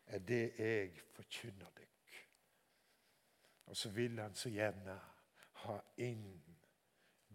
er 0.07 0.23
det 0.27 0.45
jeg 0.59 1.05
forkynner 1.15 1.71
deg. 1.77 2.19
Og 3.67 3.79
så 3.79 3.91
vil 3.95 4.19
han 4.23 4.35
så 4.35 4.51
gjerne 4.51 4.97
ha 5.67 5.77
inn 6.03 6.27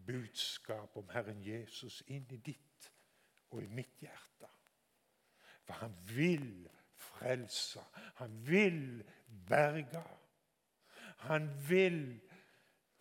budskap 0.07 0.97
om 0.99 1.11
Herren 1.15 1.39
Jesus 1.43 2.01
inn 2.07 2.27
i 2.31 2.39
ditt 2.43 2.91
og 3.51 3.63
i 3.63 3.71
mitt 3.79 4.03
hjerte. 4.03 4.50
For 5.65 5.73
han 5.73 5.95
vil 6.15 6.69
frelse. 6.95 7.79
Han 8.15 8.47
vil 8.47 9.03
berge. 9.47 10.03
Han 11.17 11.69
vil 11.69 12.21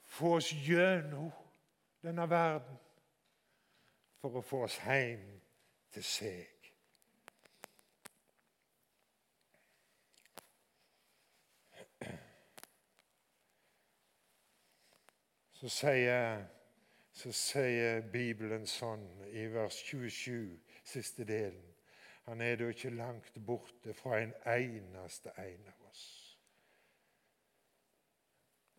få 0.03 0.35
oss 0.35 0.53
gjennom 0.53 1.31
denne 2.03 2.31
verden 2.31 2.79
for 4.21 4.37
å 4.37 4.45
få 4.45 4.65
oss 4.67 4.77
hjem 4.85 5.25
til 5.95 6.05
seg. 6.05 6.57
Så 15.61 15.69
sier, 15.69 16.45
så 17.13 17.33
sier 17.37 18.01
Bibelen 18.13 18.65
sånn 18.69 19.05
i 19.29 19.45
vers 19.53 19.77
27, 19.85 20.57
siste 20.89 21.27
delen 21.29 21.70
han 22.31 22.41
er 22.41 22.57
da 22.57 22.69
ikke 22.71 22.91
langt 22.95 23.39
borte 23.47 23.95
fra 23.95 24.21
en 24.23 24.33
eneste 24.47 25.33
en 25.43 25.65
av 25.67 25.87
oss. 25.89 26.03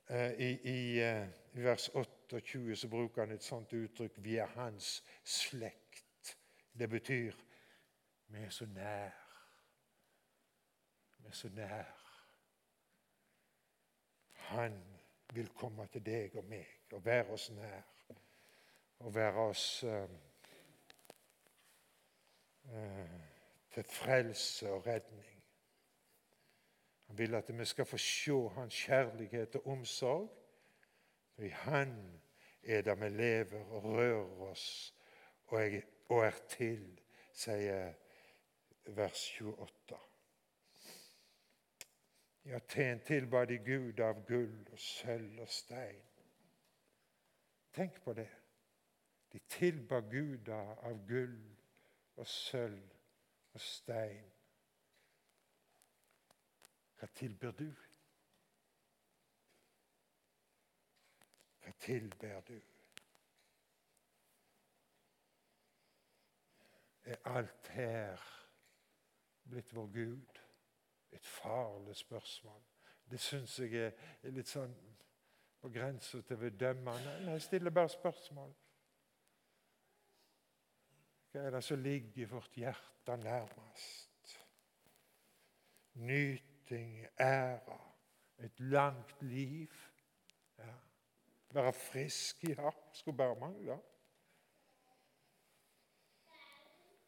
Eh, 0.07 0.31
I, 0.31 0.51
i, 0.71 0.99
eh, 1.03 1.27
I, 1.53 1.63
vers 1.63 1.89
28 1.89 2.75
så 2.75 2.87
bruker 2.87 3.25
han 3.25 3.33
et 3.35 3.43
sånt 3.43 3.73
uttrykk 3.73 4.21
'vi 4.23 4.37
er 4.37 4.45
hans 4.55 5.03
slekt'. 5.23 6.37
Det 6.79 6.89
betyr 6.89 7.35
vi 8.27 8.39
er 8.39 8.49
så 8.49 8.65
nær. 8.65 9.11
Vi 11.17 11.27
er 11.27 11.31
så 11.31 11.49
nær. 11.49 11.91
Han 14.33 14.79
vil 15.33 15.49
komme 15.49 15.87
til 15.87 16.05
deg 16.05 16.35
og 16.35 16.45
meg 16.45 16.67
og 16.91 17.05
være 17.05 17.27
oss 17.35 17.49
nær. 17.51 17.83
Og 18.99 19.15
være 19.15 19.49
oss 19.49 19.83
uh, 19.83 20.09
uh, 22.63 23.30
til 23.71 23.83
frelse 23.83 24.69
og 24.69 24.87
redning. 24.87 25.43
Han 27.07 27.17
vil 27.17 27.35
at 27.35 27.59
vi 27.59 27.65
skal 27.65 27.85
få 27.85 27.97
se 27.97 28.49
hans 28.49 28.75
kjærlighet 28.85 29.55
og 29.55 29.67
omsorg. 29.67 30.37
For 31.35 31.41
i 31.43 31.49
Han 31.49 32.21
er 32.63 32.81
det 32.81 32.99
vi 33.01 33.09
lever 33.09 33.65
og 33.65 33.83
rører 33.83 34.41
oss 34.51 34.95
og 35.51 36.25
er 36.25 36.37
til, 36.49 37.01
sier 37.33 37.93
vers 38.85 39.41
28. 39.41 39.97
I 42.43 42.51
Aten 42.51 43.03
tilba 43.05 43.43
de 43.45 43.57
Gud 43.57 43.99
av 43.99 44.23
gull 44.27 44.71
og 44.71 44.79
sølv 44.79 45.41
og 45.43 45.49
stein. 45.49 46.07
Tenk 47.73 48.01
på 48.03 48.13
det. 48.13 48.29
De 49.31 49.39
tilba 49.47 49.99
guder 49.99 50.73
av 50.87 51.03
gull 51.07 51.37
og 52.15 52.27
sølv 52.27 53.00
og 53.53 53.61
stein. 53.61 54.31
Hva 56.99 57.07
tilber 57.15 57.51
du? 57.51 57.71
Hva 61.61 61.71
tilber 61.79 62.41
du? 62.41 62.59
Er 67.03 67.17
alt 67.25 67.67
her 67.67 68.21
blitt 69.49 69.75
vår 69.75 69.87
Gud? 69.93 70.41
Et 71.11 71.25
farlig 71.25 71.95
spørsmål. 71.95 72.61
Det 73.11 73.19
syns 73.19 73.59
jeg 73.59 73.73
er 73.89 74.31
litt 74.31 74.47
sånn 74.47 74.75
på 75.61 75.69
grensa 75.69 76.21
til 76.21 76.37
bedømmende. 76.37 77.17
Jeg 77.31 77.41
stiller 77.41 77.73
bare 77.73 77.89
spørsmål. 77.89 78.53
Hva 81.31 81.47
er 81.47 81.53
det 81.55 81.63
som 81.63 81.79
ligger 81.79 82.23
i 82.23 82.29
vårt 82.29 82.55
hjerte 82.59 83.17
nærmest? 83.17 84.11
nyting, 85.93 87.05
ære, 87.19 87.79
et 88.39 88.59
langt 88.59 89.21
liv. 89.21 89.69
Ja. 90.57 90.73
Være 91.49 91.73
frisk, 91.73 92.43
i 92.43 92.53
ja. 92.53 92.69
Skulle 92.93 93.17
bare 93.17 93.39
mangle. 93.39 93.79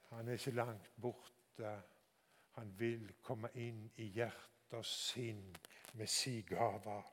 Han 0.09 0.27
er 0.27 0.31
ikke 0.31 0.51
langt 0.51 0.91
borte. 1.01 1.81
Han 2.51 2.79
vil 2.79 3.13
komme 3.21 3.49
inn 3.55 3.91
i 3.95 4.03
hjerte 4.03 4.77
og 4.77 4.85
sinn 4.85 5.55
med 5.93 6.07
sin 6.07 6.43
gave. 6.45 7.03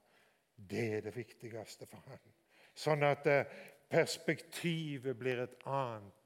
Det 0.70 0.96
er 0.96 1.00
det 1.00 1.16
viktigste 1.16 1.86
for 1.86 2.04
han. 2.06 2.34
Sånn 2.76 3.02
at 3.04 3.26
eh, 3.26 3.46
perspektivet 3.88 5.16
blir 5.18 5.40
et 5.42 5.56
annet, 5.66 6.19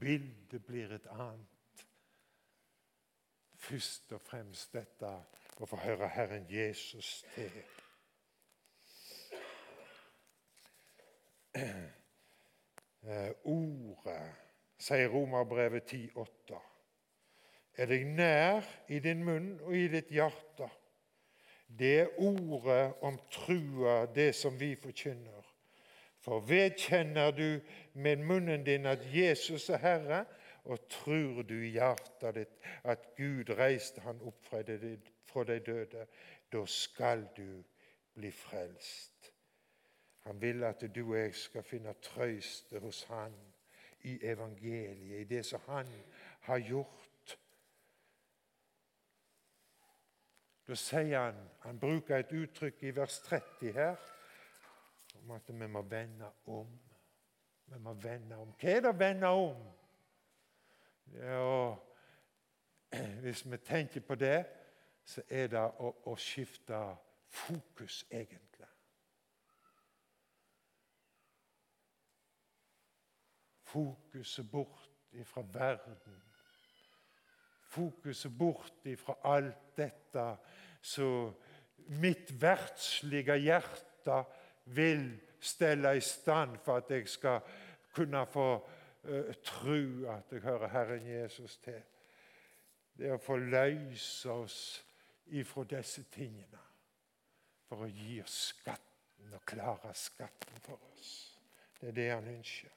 bildet 0.00 0.64
blir 0.66 0.92
et 0.94 1.06
annet. 1.10 1.84
Først 3.60 4.12
og 4.16 4.22
fremst 4.24 4.72
dette 4.72 5.12
å 5.60 5.68
få 5.68 5.76
høre 5.82 6.08
Herren 6.08 6.46
Jesus 6.50 7.20
til. 7.34 7.62
Eh, 13.00 13.30
ordet, 13.48 14.26
sier 14.76 15.08
Romerbrevet 15.08 15.88
10,8, 15.88 16.58
er 17.80 17.88
deg 17.88 18.04
nær 18.12 18.66
i 18.92 18.98
din 19.00 19.24
munn 19.24 19.54
og 19.64 19.72
i 19.76 19.86
ditt 19.88 20.12
hjerte. 20.12 20.68
Det 21.64 21.92
er 22.02 22.18
ordet 22.20 22.98
om 23.06 23.16
trua, 23.32 24.04
det 24.14 24.34
som 24.36 24.58
vi 24.60 24.74
forkynner. 24.76 25.39
For 26.20 26.40
vedkjenner 26.40 27.30
du 27.30 27.60
med 27.94 28.16
munnen 28.16 28.64
din 28.66 28.86
at 28.86 29.06
Jesus 29.14 29.68
er 29.68 29.76
Herre, 29.76 30.24
og 30.64 30.88
tror 30.88 31.42
du 31.42 31.54
i 31.54 31.72
hjertet 31.72 32.34
ditt 32.36 32.66
at 32.84 33.06
Gud 33.16 33.48
reiste 33.56 34.02
han 34.04 34.20
opp 34.20 34.44
fra 34.44 34.60
de 34.62 35.58
døde, 35.64 36.06
da 36.52 36.64
skal 36.66 37.24
du 37.36 37.62
bli 38.14 38.30
frelst. 38.30 39.32
Han 40.28 40.40
vil 40.40 40.64
at 40.64 40.84
du 40.94 41.00
og 41.06 41.16
jeg 41.16 41.34
skal 41.34 41.64
finne 41.64 41.94
trøst 42.02 42.74
hos 42.78 43.04
Han 43.08 43.32
i 44.04 44.18
evangeliet, 44.22 45.20
i 45.20 45.24
det 45.24 45.46
som 45.46 45.60
Han 45.66 45.88
har 46.40 46.58
gjort. 46.58 47.38
Da 50.68 50.76
sier 50.76 51.18
han 51.18 51.40
Han 51.60 51.80
bruker 51.80 52.16
et 52.16 52.32
uttrykk 52.32 52.82
i 52.82 52.96
vers 52.96 53.18
30 53.24 53.72
her 53.72 53.96
om 55.22 55.30
at 55.30 55.48
vi 55.48 55.66
må 55.66 55.82
vende 55.82 56.30
om. 56.46 56.80
Vi 57.66 57.78
må 57.78 57.92
vende 57.92 58.36
om. 58.36 58.54
Hva 58.58 58.70
er 58.70 58.80
det 58.84 58.90
å 58.90 58.98
vende 58.98 59.28
om? 59.28 59.60
Ja, 61.14 61.76
hvis 63.22 63.44
vi 63.50 63.58
tenker 63.66 64.00
på 64.00 64.14
det, 64.14 64.44
så 65.04 65.22
er 65.28 65.50
det 65.50 65.62
å, 65.62 65.92
å 66.10 66.16
skifte 66.18 66.80
fokus, 67.30 68.04
egentlig. 68.10 68.66
Fokuset 73.70 74.50
bort 74.50 75.14
ifra 75.14 75.42
verden. 75.46 76.18
Fokuset 77.70 78.34
bort 78.38 78.86
ifra 78.90 79.14
alt 79.30 79.76
dette 79.78 80.24
så 80.82 81.06
mitt 82.00 82.32
verdslige 82.42 83.36
hjerte 83.38 84.16
vil 84.76 85.20
stelle 85.40 85.96
i 85.96 86.00
stand 86.00 86.58
for 86.64 86.76
at 86.76 86.90
jeg 86.90 87.08
skal 87.08 87.40
kunne 87.94 88.26
få 88.26 88.48
uh, 89.04 89.32
tro 89.44 90.10
at 90.12 90.32
jeg 90.32 90.40
hører 90.40 90.68
Herren 90.68 91.06
Jesus 91.06 91.56
til. 91.64 91.82
Det 92.98 93.12
å 93.14 93.22
få 93.22 93.36
løse 93.40 94.32
oss 94.32 94.58
ifra 95.30 95.64
disse 95.64 96.04
tingene 96.12 96.60
for 97.68 97.86
å 97.86 97.88
gi 97.88 98.18
oss 98.22 98.36
skatten 98.50 99.32
og 99.32 99.46
klare 99.46 99.94
skatten 99.94 100.60
for 100.64 100.90
oss. 100.92 101.14
Det 101.80 101.88
er 101.88 101.96
det 101.96 102.10
han 102.10 102.28
ønsker. 102.28 102.76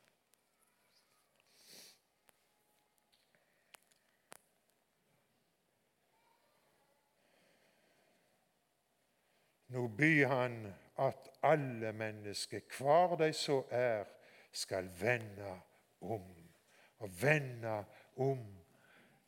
Nå 9.73 9.87
byr 9.97 10.27
han 10.29 10.57
at 10.99 11.29
alle 11.43 11.93
mennesker, 11.93 12.59
hvar 12.77 13.15
de 13.15 13.33
så 13.33 13.63
er, 13.71 14.03
skal 14.51 14.89
vende 14.99 15.59
om. 16.01 16.25
Og 16.99 17.21
vende 17.21 17.83
om 18.15 18.43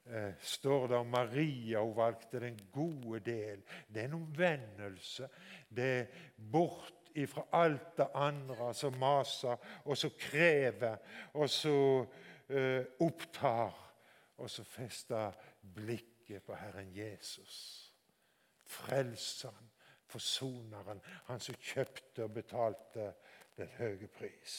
eh, 0.06 0.34
står 0.40 0.88
det 0.88 0.98
om 0.98 1.08
Maria. 1.08 1.80
Hun 1.80 1.96
valgte 1.98 2.40
den 2.40 2.60
gode 2.72 3.20
del. 3.20 3.64
Det 3.88 4.02
er 4.02 4.06
en 4.06 4.14
omvendelse. 4.14 5.30
Det 5.70 5.90
er 6.00 6.06
bort 6.52 6.94
ifra 7.16 7.46
alt 7.52 7.98
det 7.98 8.08
andre 8.14 8.74
som 8.74 8.98
maser, 9.00 9.56
og 9.86 9.98
som 9.98 10.12
krever, 10.20 10.98
og 11.34 11.50
som 11.50 12.08
eh, 12.50 12.84
opptar. 13.00 13.82
Og 14.38 14.50
så 14.52 14.64
fester 14.68 15.32
blikket 15.76 16.44
på 16.44 16.56
Herren 16.60 16.92
Jesus, 16.96 17.94
frelseren 18.68 19.72
forsoneren, 20.16 21.02
han 21.28 21.40
som 21.44 21.56
kjøpte 21.60 22.24
og 22.24 22.34
betalte 22.38 23.12
den 23.58 23.72
høye 23.80 24.08
pris. 24.08 24.56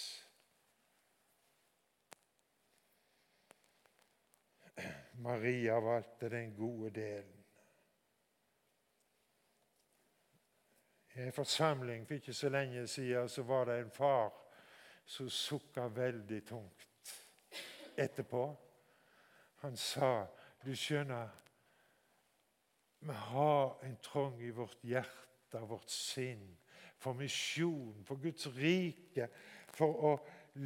Maria 5.24 5.78
valgte 5.80 6.28
den 6.28 6.52
gode 6.56 6.90
delen. 6.90 7.44
I 11.16 11.24
en 11.24 11.32
forsamling 11.32 12.04
for 12.04 12.18
ikke 12.18 12.34
så 12.36 12.50
lenge 12.52 12.84
siden 12.86 13.28
så 13.32 13.42
var 13.48 13.64
det 13.64 13.78
en 13.80 13.90
far 13.90 14.34
som 15.06 15.30
sukka 15.32 15.86
veldig 15.88 16.42
tungt 16.44 17.14
etterpå. 17.96 18.56
Han 19.64 19.76
sa, 19.76 20.26
'Du 20.64 20.76
skjønner, 20.76 21.28
vi 22.98 23.12
har 23.12 23.84
en 23.84 23.96
trang 23.96 24.42
i 24.42 24.50
vårt 24.50 24.82
hjerte 24.82 25.25
av 25.54 25.68
vårt 25.68 25.90
sinn, 25.90 26.48
for 26.98 27.14
misjon, 27.14 28.02
for 28.04 28.18
Guds 28.18 28.48
rike, 28.56 29.28
for 29.76 30.08
å 30.10 30.14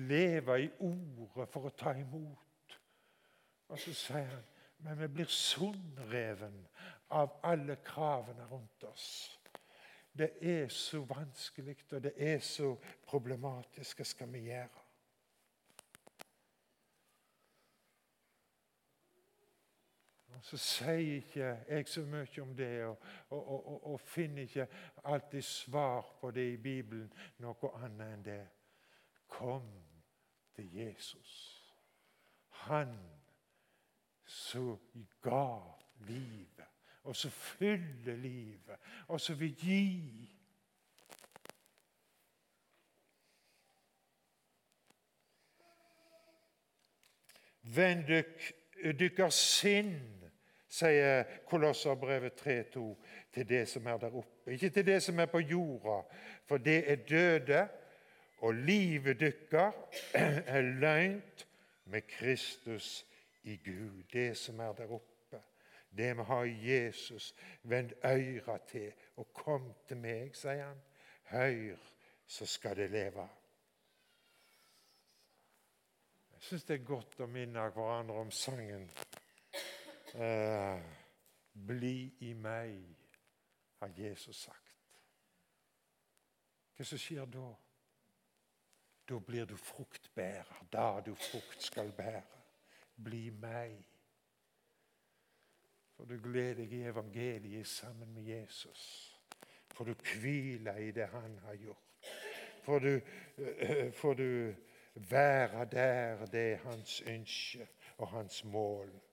leve 0.09 0.57
i 0.63 0.71
ordet, 0.87 1.49
for 1.51 1.67
å 1.67 1.75
ta 1.77 1.93
imot. 1.99 2.79
Og 3.71 3.79
så 3.79 3.95
sier 3.95 4.31
han 4.31 4.49
men 4.83 4.99
vi 4.99 5.09
blir 5.09 5.29
sundreven 5.29 6.57
av 7.09 7.35
alle 7.45 7.77
kravene 7.85 8.47
rundt 8.49 8.85
oss. 8.89 9.09
Det 10.13 10.31
er 10.41 10.69
så 10.73 11.03
vanskelig, 11.07 11.77
og 11.93 12.03
det 12.03 12.15
er 12.17 12.39
så 12.45 12.73
problematisk. 13.07 14.01
Hva 14.01 14.07
skal 14.09 14.33
vi 14.33 14.47
gjøre? 14.49 14.80
Så 20.43 20.57
sier 20.57 21.17
ikke 21.17 21.49
jeg 21.69 21.89
så 21.89 22.03
mye 22.07 22.43
om 22.43 22.57
det, 22.57 22.85
og, 22.85 22.99
og, 23.31 23.69
og, 23.69 23.87
og, 23.93 24.01
finner 24.01 24.43
ikke 24.43 24.67
alltid 25.05 25.43
svar 25.43 26.17
på 26.21 26.31
det 26.31 26.53
i 26.53 26.57
Bibelen, 26.57 27.13
noe 27.39 27.73
annet 27.85 28.15
enn 28.15 28.25
det. 28.25 28.43
Kom 29.31 29.69
til 30.57 30.75
Jesus. 30.75 31.33
Han 32.67 32.97
som 34.25 34.79
ga 35.23 35.61
livet, 36.07 36.67
og 37.03 37.17
som 37.17 37.31
fyller 37.31 38.17
livet, 38.17 38.77
og 39.09 39.21
som 39.21 39.41
vil 39.41 39.55
gi. 39.55 40.29
Vend 47.63 48.09
dykkar 48.99 49.31
sinn 49.35 50.20
sier 50.71 51.25
Kolosserbrevet 51.47 52.47
3,2, 52.47 52.97
til 53.35 53.49
det 53.49 53.69
som 53.69 53.87
er 53.87 53.99
der 53.99 54.17
oppe. 54.17 54.53
Ikke 54.53 54.71
til 54.71 54.87
det 54.87 55.03
som 55.03 55.19
er 55.19 55.27
på 55.27 55.39
jorda, 55.39 56.01
for 56.47 56.57
det 56.57 56.91
er 56.91 56.97
døde, 56.97 57.69
og 58.39 58.55
livet 58.55 59.21
dykker 59.21 59.73
er 60.55 60.61
løgnt 60.61 61.47
med 61.85 62.01
Kristus 62.01 63.07
i 63.43 63.57
Gud. 63.57 64.03
Det 64.13 64.37
som 64.37 64.61
er 64.61 64.73
der 64.73 64.93
oppe, 64.93 65.43
det 65.97 66.17
vi 66.17 66.23
har 66.23 66.45
i 66.45 66.73
Jesus. 66.73 67.35
Vend 67.63 67.91
øyra 68.05 68.59
til 68.69 68.93
og 69.17 69.33
kom 69.35 69.73
til 69.89 69.97
meg, 69.97 70.37
sier 70.37 70.65
han. 70.65 70.81
Hør, 71.31 71.77
så 72.27 72.47
skal 72.47 72.77
det 72.77 72.91
leve. 72.91 73.29
Jeg 76.33 76.47
syns 76.47 76.65
det 76.65 76.81
er 76.81 76.85
godt 76.85 77.21
å 77.21 77.27
minne 77.29 77.67
hverandre 77.75 78.23
om 78.23 78.31
sangen 78.33 78.89
Eh, 80.15 80.83
bli 81.53 82.15
i 82.21 82.33
meg, 82.35 82.97
har 83.79 83.93
Jesus 83.97 84.37
sagt. 84.37 84.77
Hva 86.77 86.87
som 86.87 86.99
skjer 86.99 87.29
da? 87.31 87.51
Da 89.11 89.19
blir 89.27 89.47
du 89.47 89.57
fruktbærer, 89.57 90.65
da 90.73 91.01
du 91.05 91.15
frukt 91.15 91.63
skal 91.63 91.93
bære. 91.93 92.43
Bli 93.05 93.31
meg. 93.31 93.77
For 95.97 96.09
du 96.09 96.17
gleder 96.23 96.63
deg 96.63 96.73
i 96.73 96.83
evangeliet 96.89 97.67
sammen 97.67 98.15
med 98.15 98.23
Jesus. 98.23 98.83
For 99.75 99.85
du 99.85 99.95
hviler 99.95 100.77
i 100.77 100.91
det 100.91 101.07
han 101.13 101.39
har 101.45 101.55
gjort. 101.55 102.11
For 102.65 102.79
du, 102.79 103.01
for 104.01 104.15
du 104.15 104.55
være 104.95 105.65
der 105.65 106.27
det 106.27 106.53
er 106.53 106.57
hans 106.65 107.01
ønske 107.07 107.69
og 107.99 108.09
hans 108.09 108.45
mål. 108.45 109.10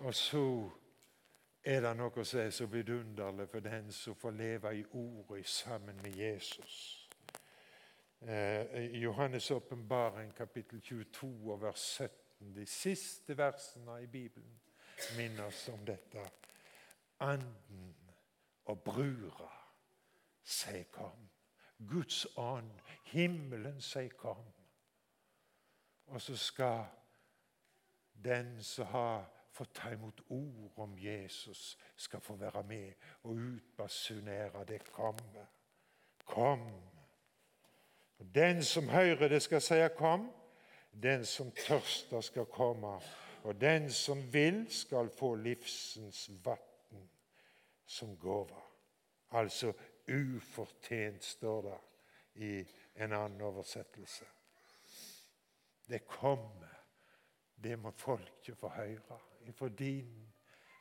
Og 0.00 0.14
så 0.14 0.70
er 1.64 1.82
det 1.84 1.90
noe 1.96 2.22
som 2.24 2.40
er 2.40 2.50
så 2.56 2.64
vidunderlig 2.72 3.44
for 3.52 3.60
den 3.60 3.90
som 3.92 4.14
får 4.16 4.30
leve 4.32 4.70
i 4.78 4.84
ordet 4.96 5.46
sammen 5.46 5.98
med 6.02 6.14
Jesus. 6.16 7.08
Eh, 8.20 9.02
Johannes' 9.02 9.52
åpenbaring, 9.52 10.34
kapittel 10.36 10.80
22, 10.80 11.60
vers 11.60 11.80
17, 11.80 12.54
de 12.54 12.66
siste 12.66 13.36
versene 13.36 14.02
i 14.02 14.06
Bibelen, 14.06 14.60
minner 15.16 15.44
oss 15.44 15.68
om 15.68 15.84
dette. 15.86 16.24
Anden 17.20 17.94
og 18.64 18.80
brura 18.82 19.50
sier 20.42 20.86
kom. 20.92 21.28
Guds 21.88 22.26
ånd, 22.36 22.72
himmelen 23.04 23.80
sier 23.80 24.16
kom. 24.16 24.48
Og 26.06 26.20
så 26.20 26.36
skal 26.36 26.84
den 28.24 28.62
som 28.62 28.86
har 28.86 29.39
få 29.50 29.64
ta 29.64 29.90
imot 29.92 30.20
ord 30.28 30.72
om 30.76 30.98
Jesus, 30.98 31.78
skal 31.96 32.20
få 32.20 32.34
være 32.34 32.62
med 32.62 32.92
og 33.22 33.30
utbasunere 33.30 34.64
det 34.64 34.84
komme. 34.92 35.46
Kom. 36.24 36.70
Den 38.34 38.64
som 38.64 38.88
hører 38.88 39.28
det, 39.28 39.42
skal 39.42 39.60
si 39.60 39.74
'kom'. 39.74 40.32
Den 41.02 41.24
som 41.24 41.50
tørster, 41.50 42.20
skal 42.20 42.46
komme. 42.46 43.00
Og 43.42 43.60
den 43.60 43.92
som 43.92 44.32
vil, 44.32 44.66
skal 44.70 45.10
få 45.10 45.34
livsens 45.34 46.30
vann 46.44 47.10
som 47.86 48.18
gave. 48.18 48.62
Altså 49.30 49.72
ufortjent, 50.08 51.24
står 51.24 51.62
det 51.62 51.78
i 52.34 52.68
en 52.96 53.12
annen 53.12 53.40
oversettelse. 53.40 54.24
Det 55.88 56.06
kommer. 56.06 56.84
Det 57.62 57.78
må 57.78 57.90
folket 57.90 58.56
få 58.58 58.68
høre 58.68 59.18
ifra 59.50 59.68
din 59.68 60.10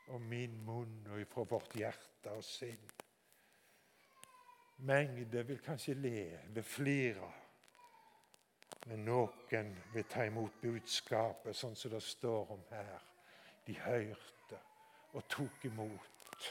og 0.10 0.22
min 0.22 0.56
munn 0.66 1.08
og 1.12 1.22
ifra 1.22 1.46
vårt 1.50 1.76
hjerte 1.78 2.32
og 2.32 2.44
sinn. 2.44 2.90
Mengder 4.78 5.44
vil 5.44 5.60
kanskje 5.60 5.94
le, 5.94 6.24
vil 6.56 6.64
flire. 6.64 7.32
Men 8.88 9.04
noen 9.06 9.74
vil 9.94 10.08
ta 10.10 10.24
imot 10.26 10.62
budskapet 10.62 11.58
sånn 11.58 11.76
som 11.76 11.92
det 11.92 12.02
står 12.06 12.54
om 12.56 12.64
her. 12.72 13.04
De 13.68 13.76
hørte 13.76 14.62
og 15.14 15.28
tok 15.30 15.66
imot. 15.68 16.48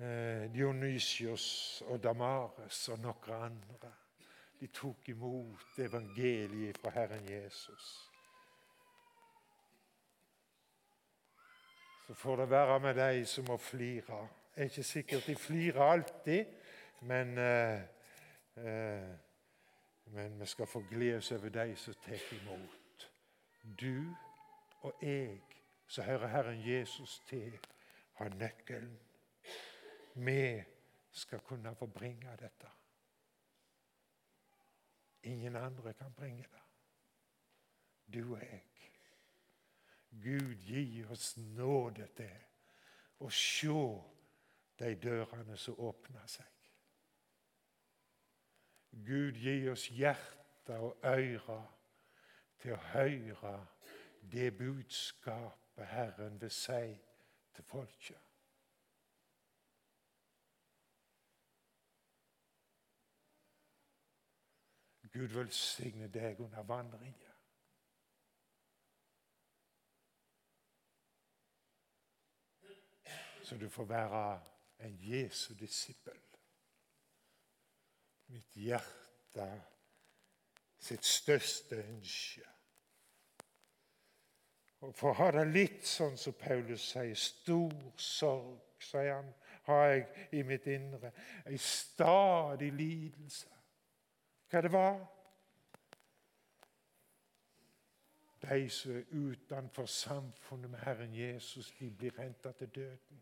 Eh, 0.00 0.46
Dionysios 0.50 1.82
og 1.86 2.02
Damares 2.02 2.88
og 2.88 3.02
noen 3.04 3.34
andre 3.36 3.90
de 4.60 4.66
tok 4.66 5.08
imot 5.08 5.78
evangeliet 5.78 6.78
fra 6.78 6.90
Herren 6.90 7.28
Jesus. 7.28 8.10
Så 12.06 12.14
får 12.14 12.36
det 12.36 12.50
være 12.50 12.80
med 12.80 12.94
de 12.94 13.26
som 13.26 13.44
må 13.48 13.56
flire. 13.56 14.28
Det 14.54 14.60
er 14.60 14.62
ikke 14.62 14.82
sikkert 14.82 15.26
de 15.26 15.36
flirer 15.36 15.82
alltid, 15.82 16.44
men, 17.00 17.38
eh, 17.38 17.80
eh, 18.56 19.14
men 20.04 20.40
vi 20.40 20.46
skal 20.46 20.66
få 20.66 20.84
glede 20.90 21.16
oss 21.16 21.32
over 21.32 21.48
de 21.48 21.76
som 21.76 21.94
tar 21.94 22.34
imot. 22.42 23.10
Du 23.80 24.16
og 24.80 24.94
jeg, 25.02 25.40
som 25.86 26.04
hører 26.04 26.26
Herren 26.26 26.68
Jesus 26.68 27.22
til, 27.28 27.58
har 28.14 28.28
nøkkelen. 28.28 29.00
Vi 30.14 30.62
skal 31.12 31.38
kunne 31.38 31.76
forbringe 31.76 32.36
dette. 32.40 32.79
Ingen 35.22 35.56
andre 35.56 35.92
kan 35.94 36.12
bringe 36.12 36.42
det. 36.42 36.62
Du 38.14 38.34
og 38.34 38.40
jeg. 38.40 38.64
Gud 40.10 40.54
gi 40.54 41.04
oss 41.04 41.36
nåde 41.36 42.08
til 42.16 43.22
å 43.22 43.28
se 43.30 43.74
de 44.80 44.94
dørene 44.98 45.56
som 45.60 45.78
åpner 45.78 46.26
seg. 46.26 46.48
Gud 48.90 49.38
gi 49.38 49.68
oss 49.70 49.86
hjerte 49.94 50.78
og 50.80 51.04
ører 51.06 51.68
til 52.58 52.74
å 52.74 52.82
høre 52.90 53.54
det 54.32 54.50
budskapet 54.58 55.86
Herren 55.86 56.40
vil 56.40 56.52
si 56.52 56.82
til 57.54 57.64
folket. 57.64 58.29
Gud 65.12 65.34
velsigne 65.34 66.06
deg 66.08 66.40
under 66.40 66.62
vandringen. 66.62 67.26
Så 73.42 73.56
du 73.56 73.68
får 73.68 73.84
være 73.84 74.40
en 74.78 74.98
Jesu 75.00 75.54
disippel. 75.54 76.20
Mitt 78.26 78.54
hjerte 78.54 79.46
sitt 80.78 81.04
største 81.04 81.82
ønske. 81.82 82.46
Og 84.80 84.94
For 84.96 85.10
å 85.10 85.18
ha 85.18 85.30
det 85.34 85.48
litt 85.50 85.82
sånn 85.84 86.14
som 86.16 86.38
Paulus 86.38 86.86
sier, 86.92 87.18
stor 87.18 87.74
sorg, 88.00 88.78
sier 88.80 89.16
han, 89.18 89.32
har 89.66 89.82
jeg 89.90 90.06
i 90.38 90.44
mitt 90.46 90.70
indre. 90.70 91.10
Ei 91.50 91.58
stadig 91.60 92.70
lidelse 92.72 93.59
hva 94.50 94.60
det 94.60 94.72
var. 94.72 95.00
De 98.42 98.68
som 98.68 98.96
er 98.96 99.02
utenfor 99.12 99.86
samfunnet 99.86 100.70
med 100.70 100.78
Herren 100.78 101.14
Jesus, 101.14 101.74
de 101.78 101.90
blir 101.90 102.22
hentet 102.22 102.56
til 102.56 102.68
døden. 102.74 103.20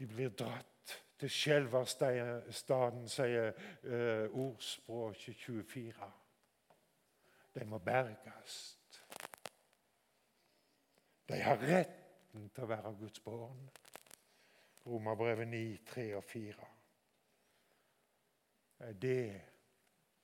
De 0.00 0.06
blir 0.06 0.28
dratt 0.28 1.02
til 1.18 1.30
skjelverstaden, 1.30 3.08
sier 3.08 3.52
uh, 3.84 4.38
ordspråket 4.38 5.36
24. 5.36 6.10
De 7.54 7.64
må 7.64 7.78
berges. 7.78 8.78
De 11.28 11.40
har 11.40 11.60
retten 11.62 12.48
til 12.54 12.64
å 12.64 12.70
være 12.70 12.94
Guds 13.00 13.20
barn. 13.24 13.68
Romerbrevet 14.86 15.48
9, 15.48 15.66
3 15.94 16.08
og 16.16 16.24
4 16.24 16.73
er 18.84 18.92
det 18.92 19.42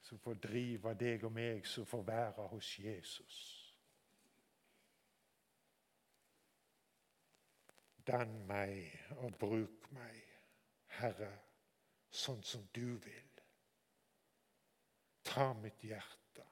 som 0.01 0.19
får 0.19 0.35
drive 0.35 0.95
deg 0.95 1.25
og 1.25 1.33
meg 1.33 1.67
som 1.69 1.87
får 1.87 2.03
være 2.03 2.47
hos 2.53 2.79
Jesus. 2.79 3.39
Dann 8.07 8.47
meg 8.47 8.97
og 9.21 9.37
bruk 9.39 9.91
meg, 9.93 10.23
Herre, 10.99 11.31
sånn 12.11 12.43
som 12.43 12.65
du 12.75 12.97
vil. 13.05 13.29
Ta 15.25 15.53
mitt 15.55 15.85
hjerte, 15.85 16.47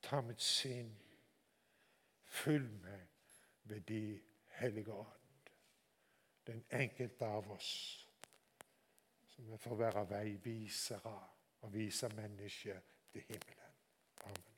ta 0.00 0.22
mitt 0.22 0.40
sinn. 0.40 0.94
Fyll 2.34 2.70
meg 2.82 3.10
ved 3.64 3.84
De 3.86 4.22
hellige 4.56 4.92
ånd, 4.92 5.50
den 6.46 6.64
enkelte 6.70 7.26
av 7.26 7.50
oss 7.50 8.03
så 9.34 9.42
vi 9.42 9.56
får 9.58 9.74
være 9.74 10.08
veivisere 10.10 11.20
og 11.60 11.72
vise 11.74 12.08
mennesket 12.16 12.82
til 13.12 13.24
himmelen. 13.28 13.72
Amen. 14.24 14.53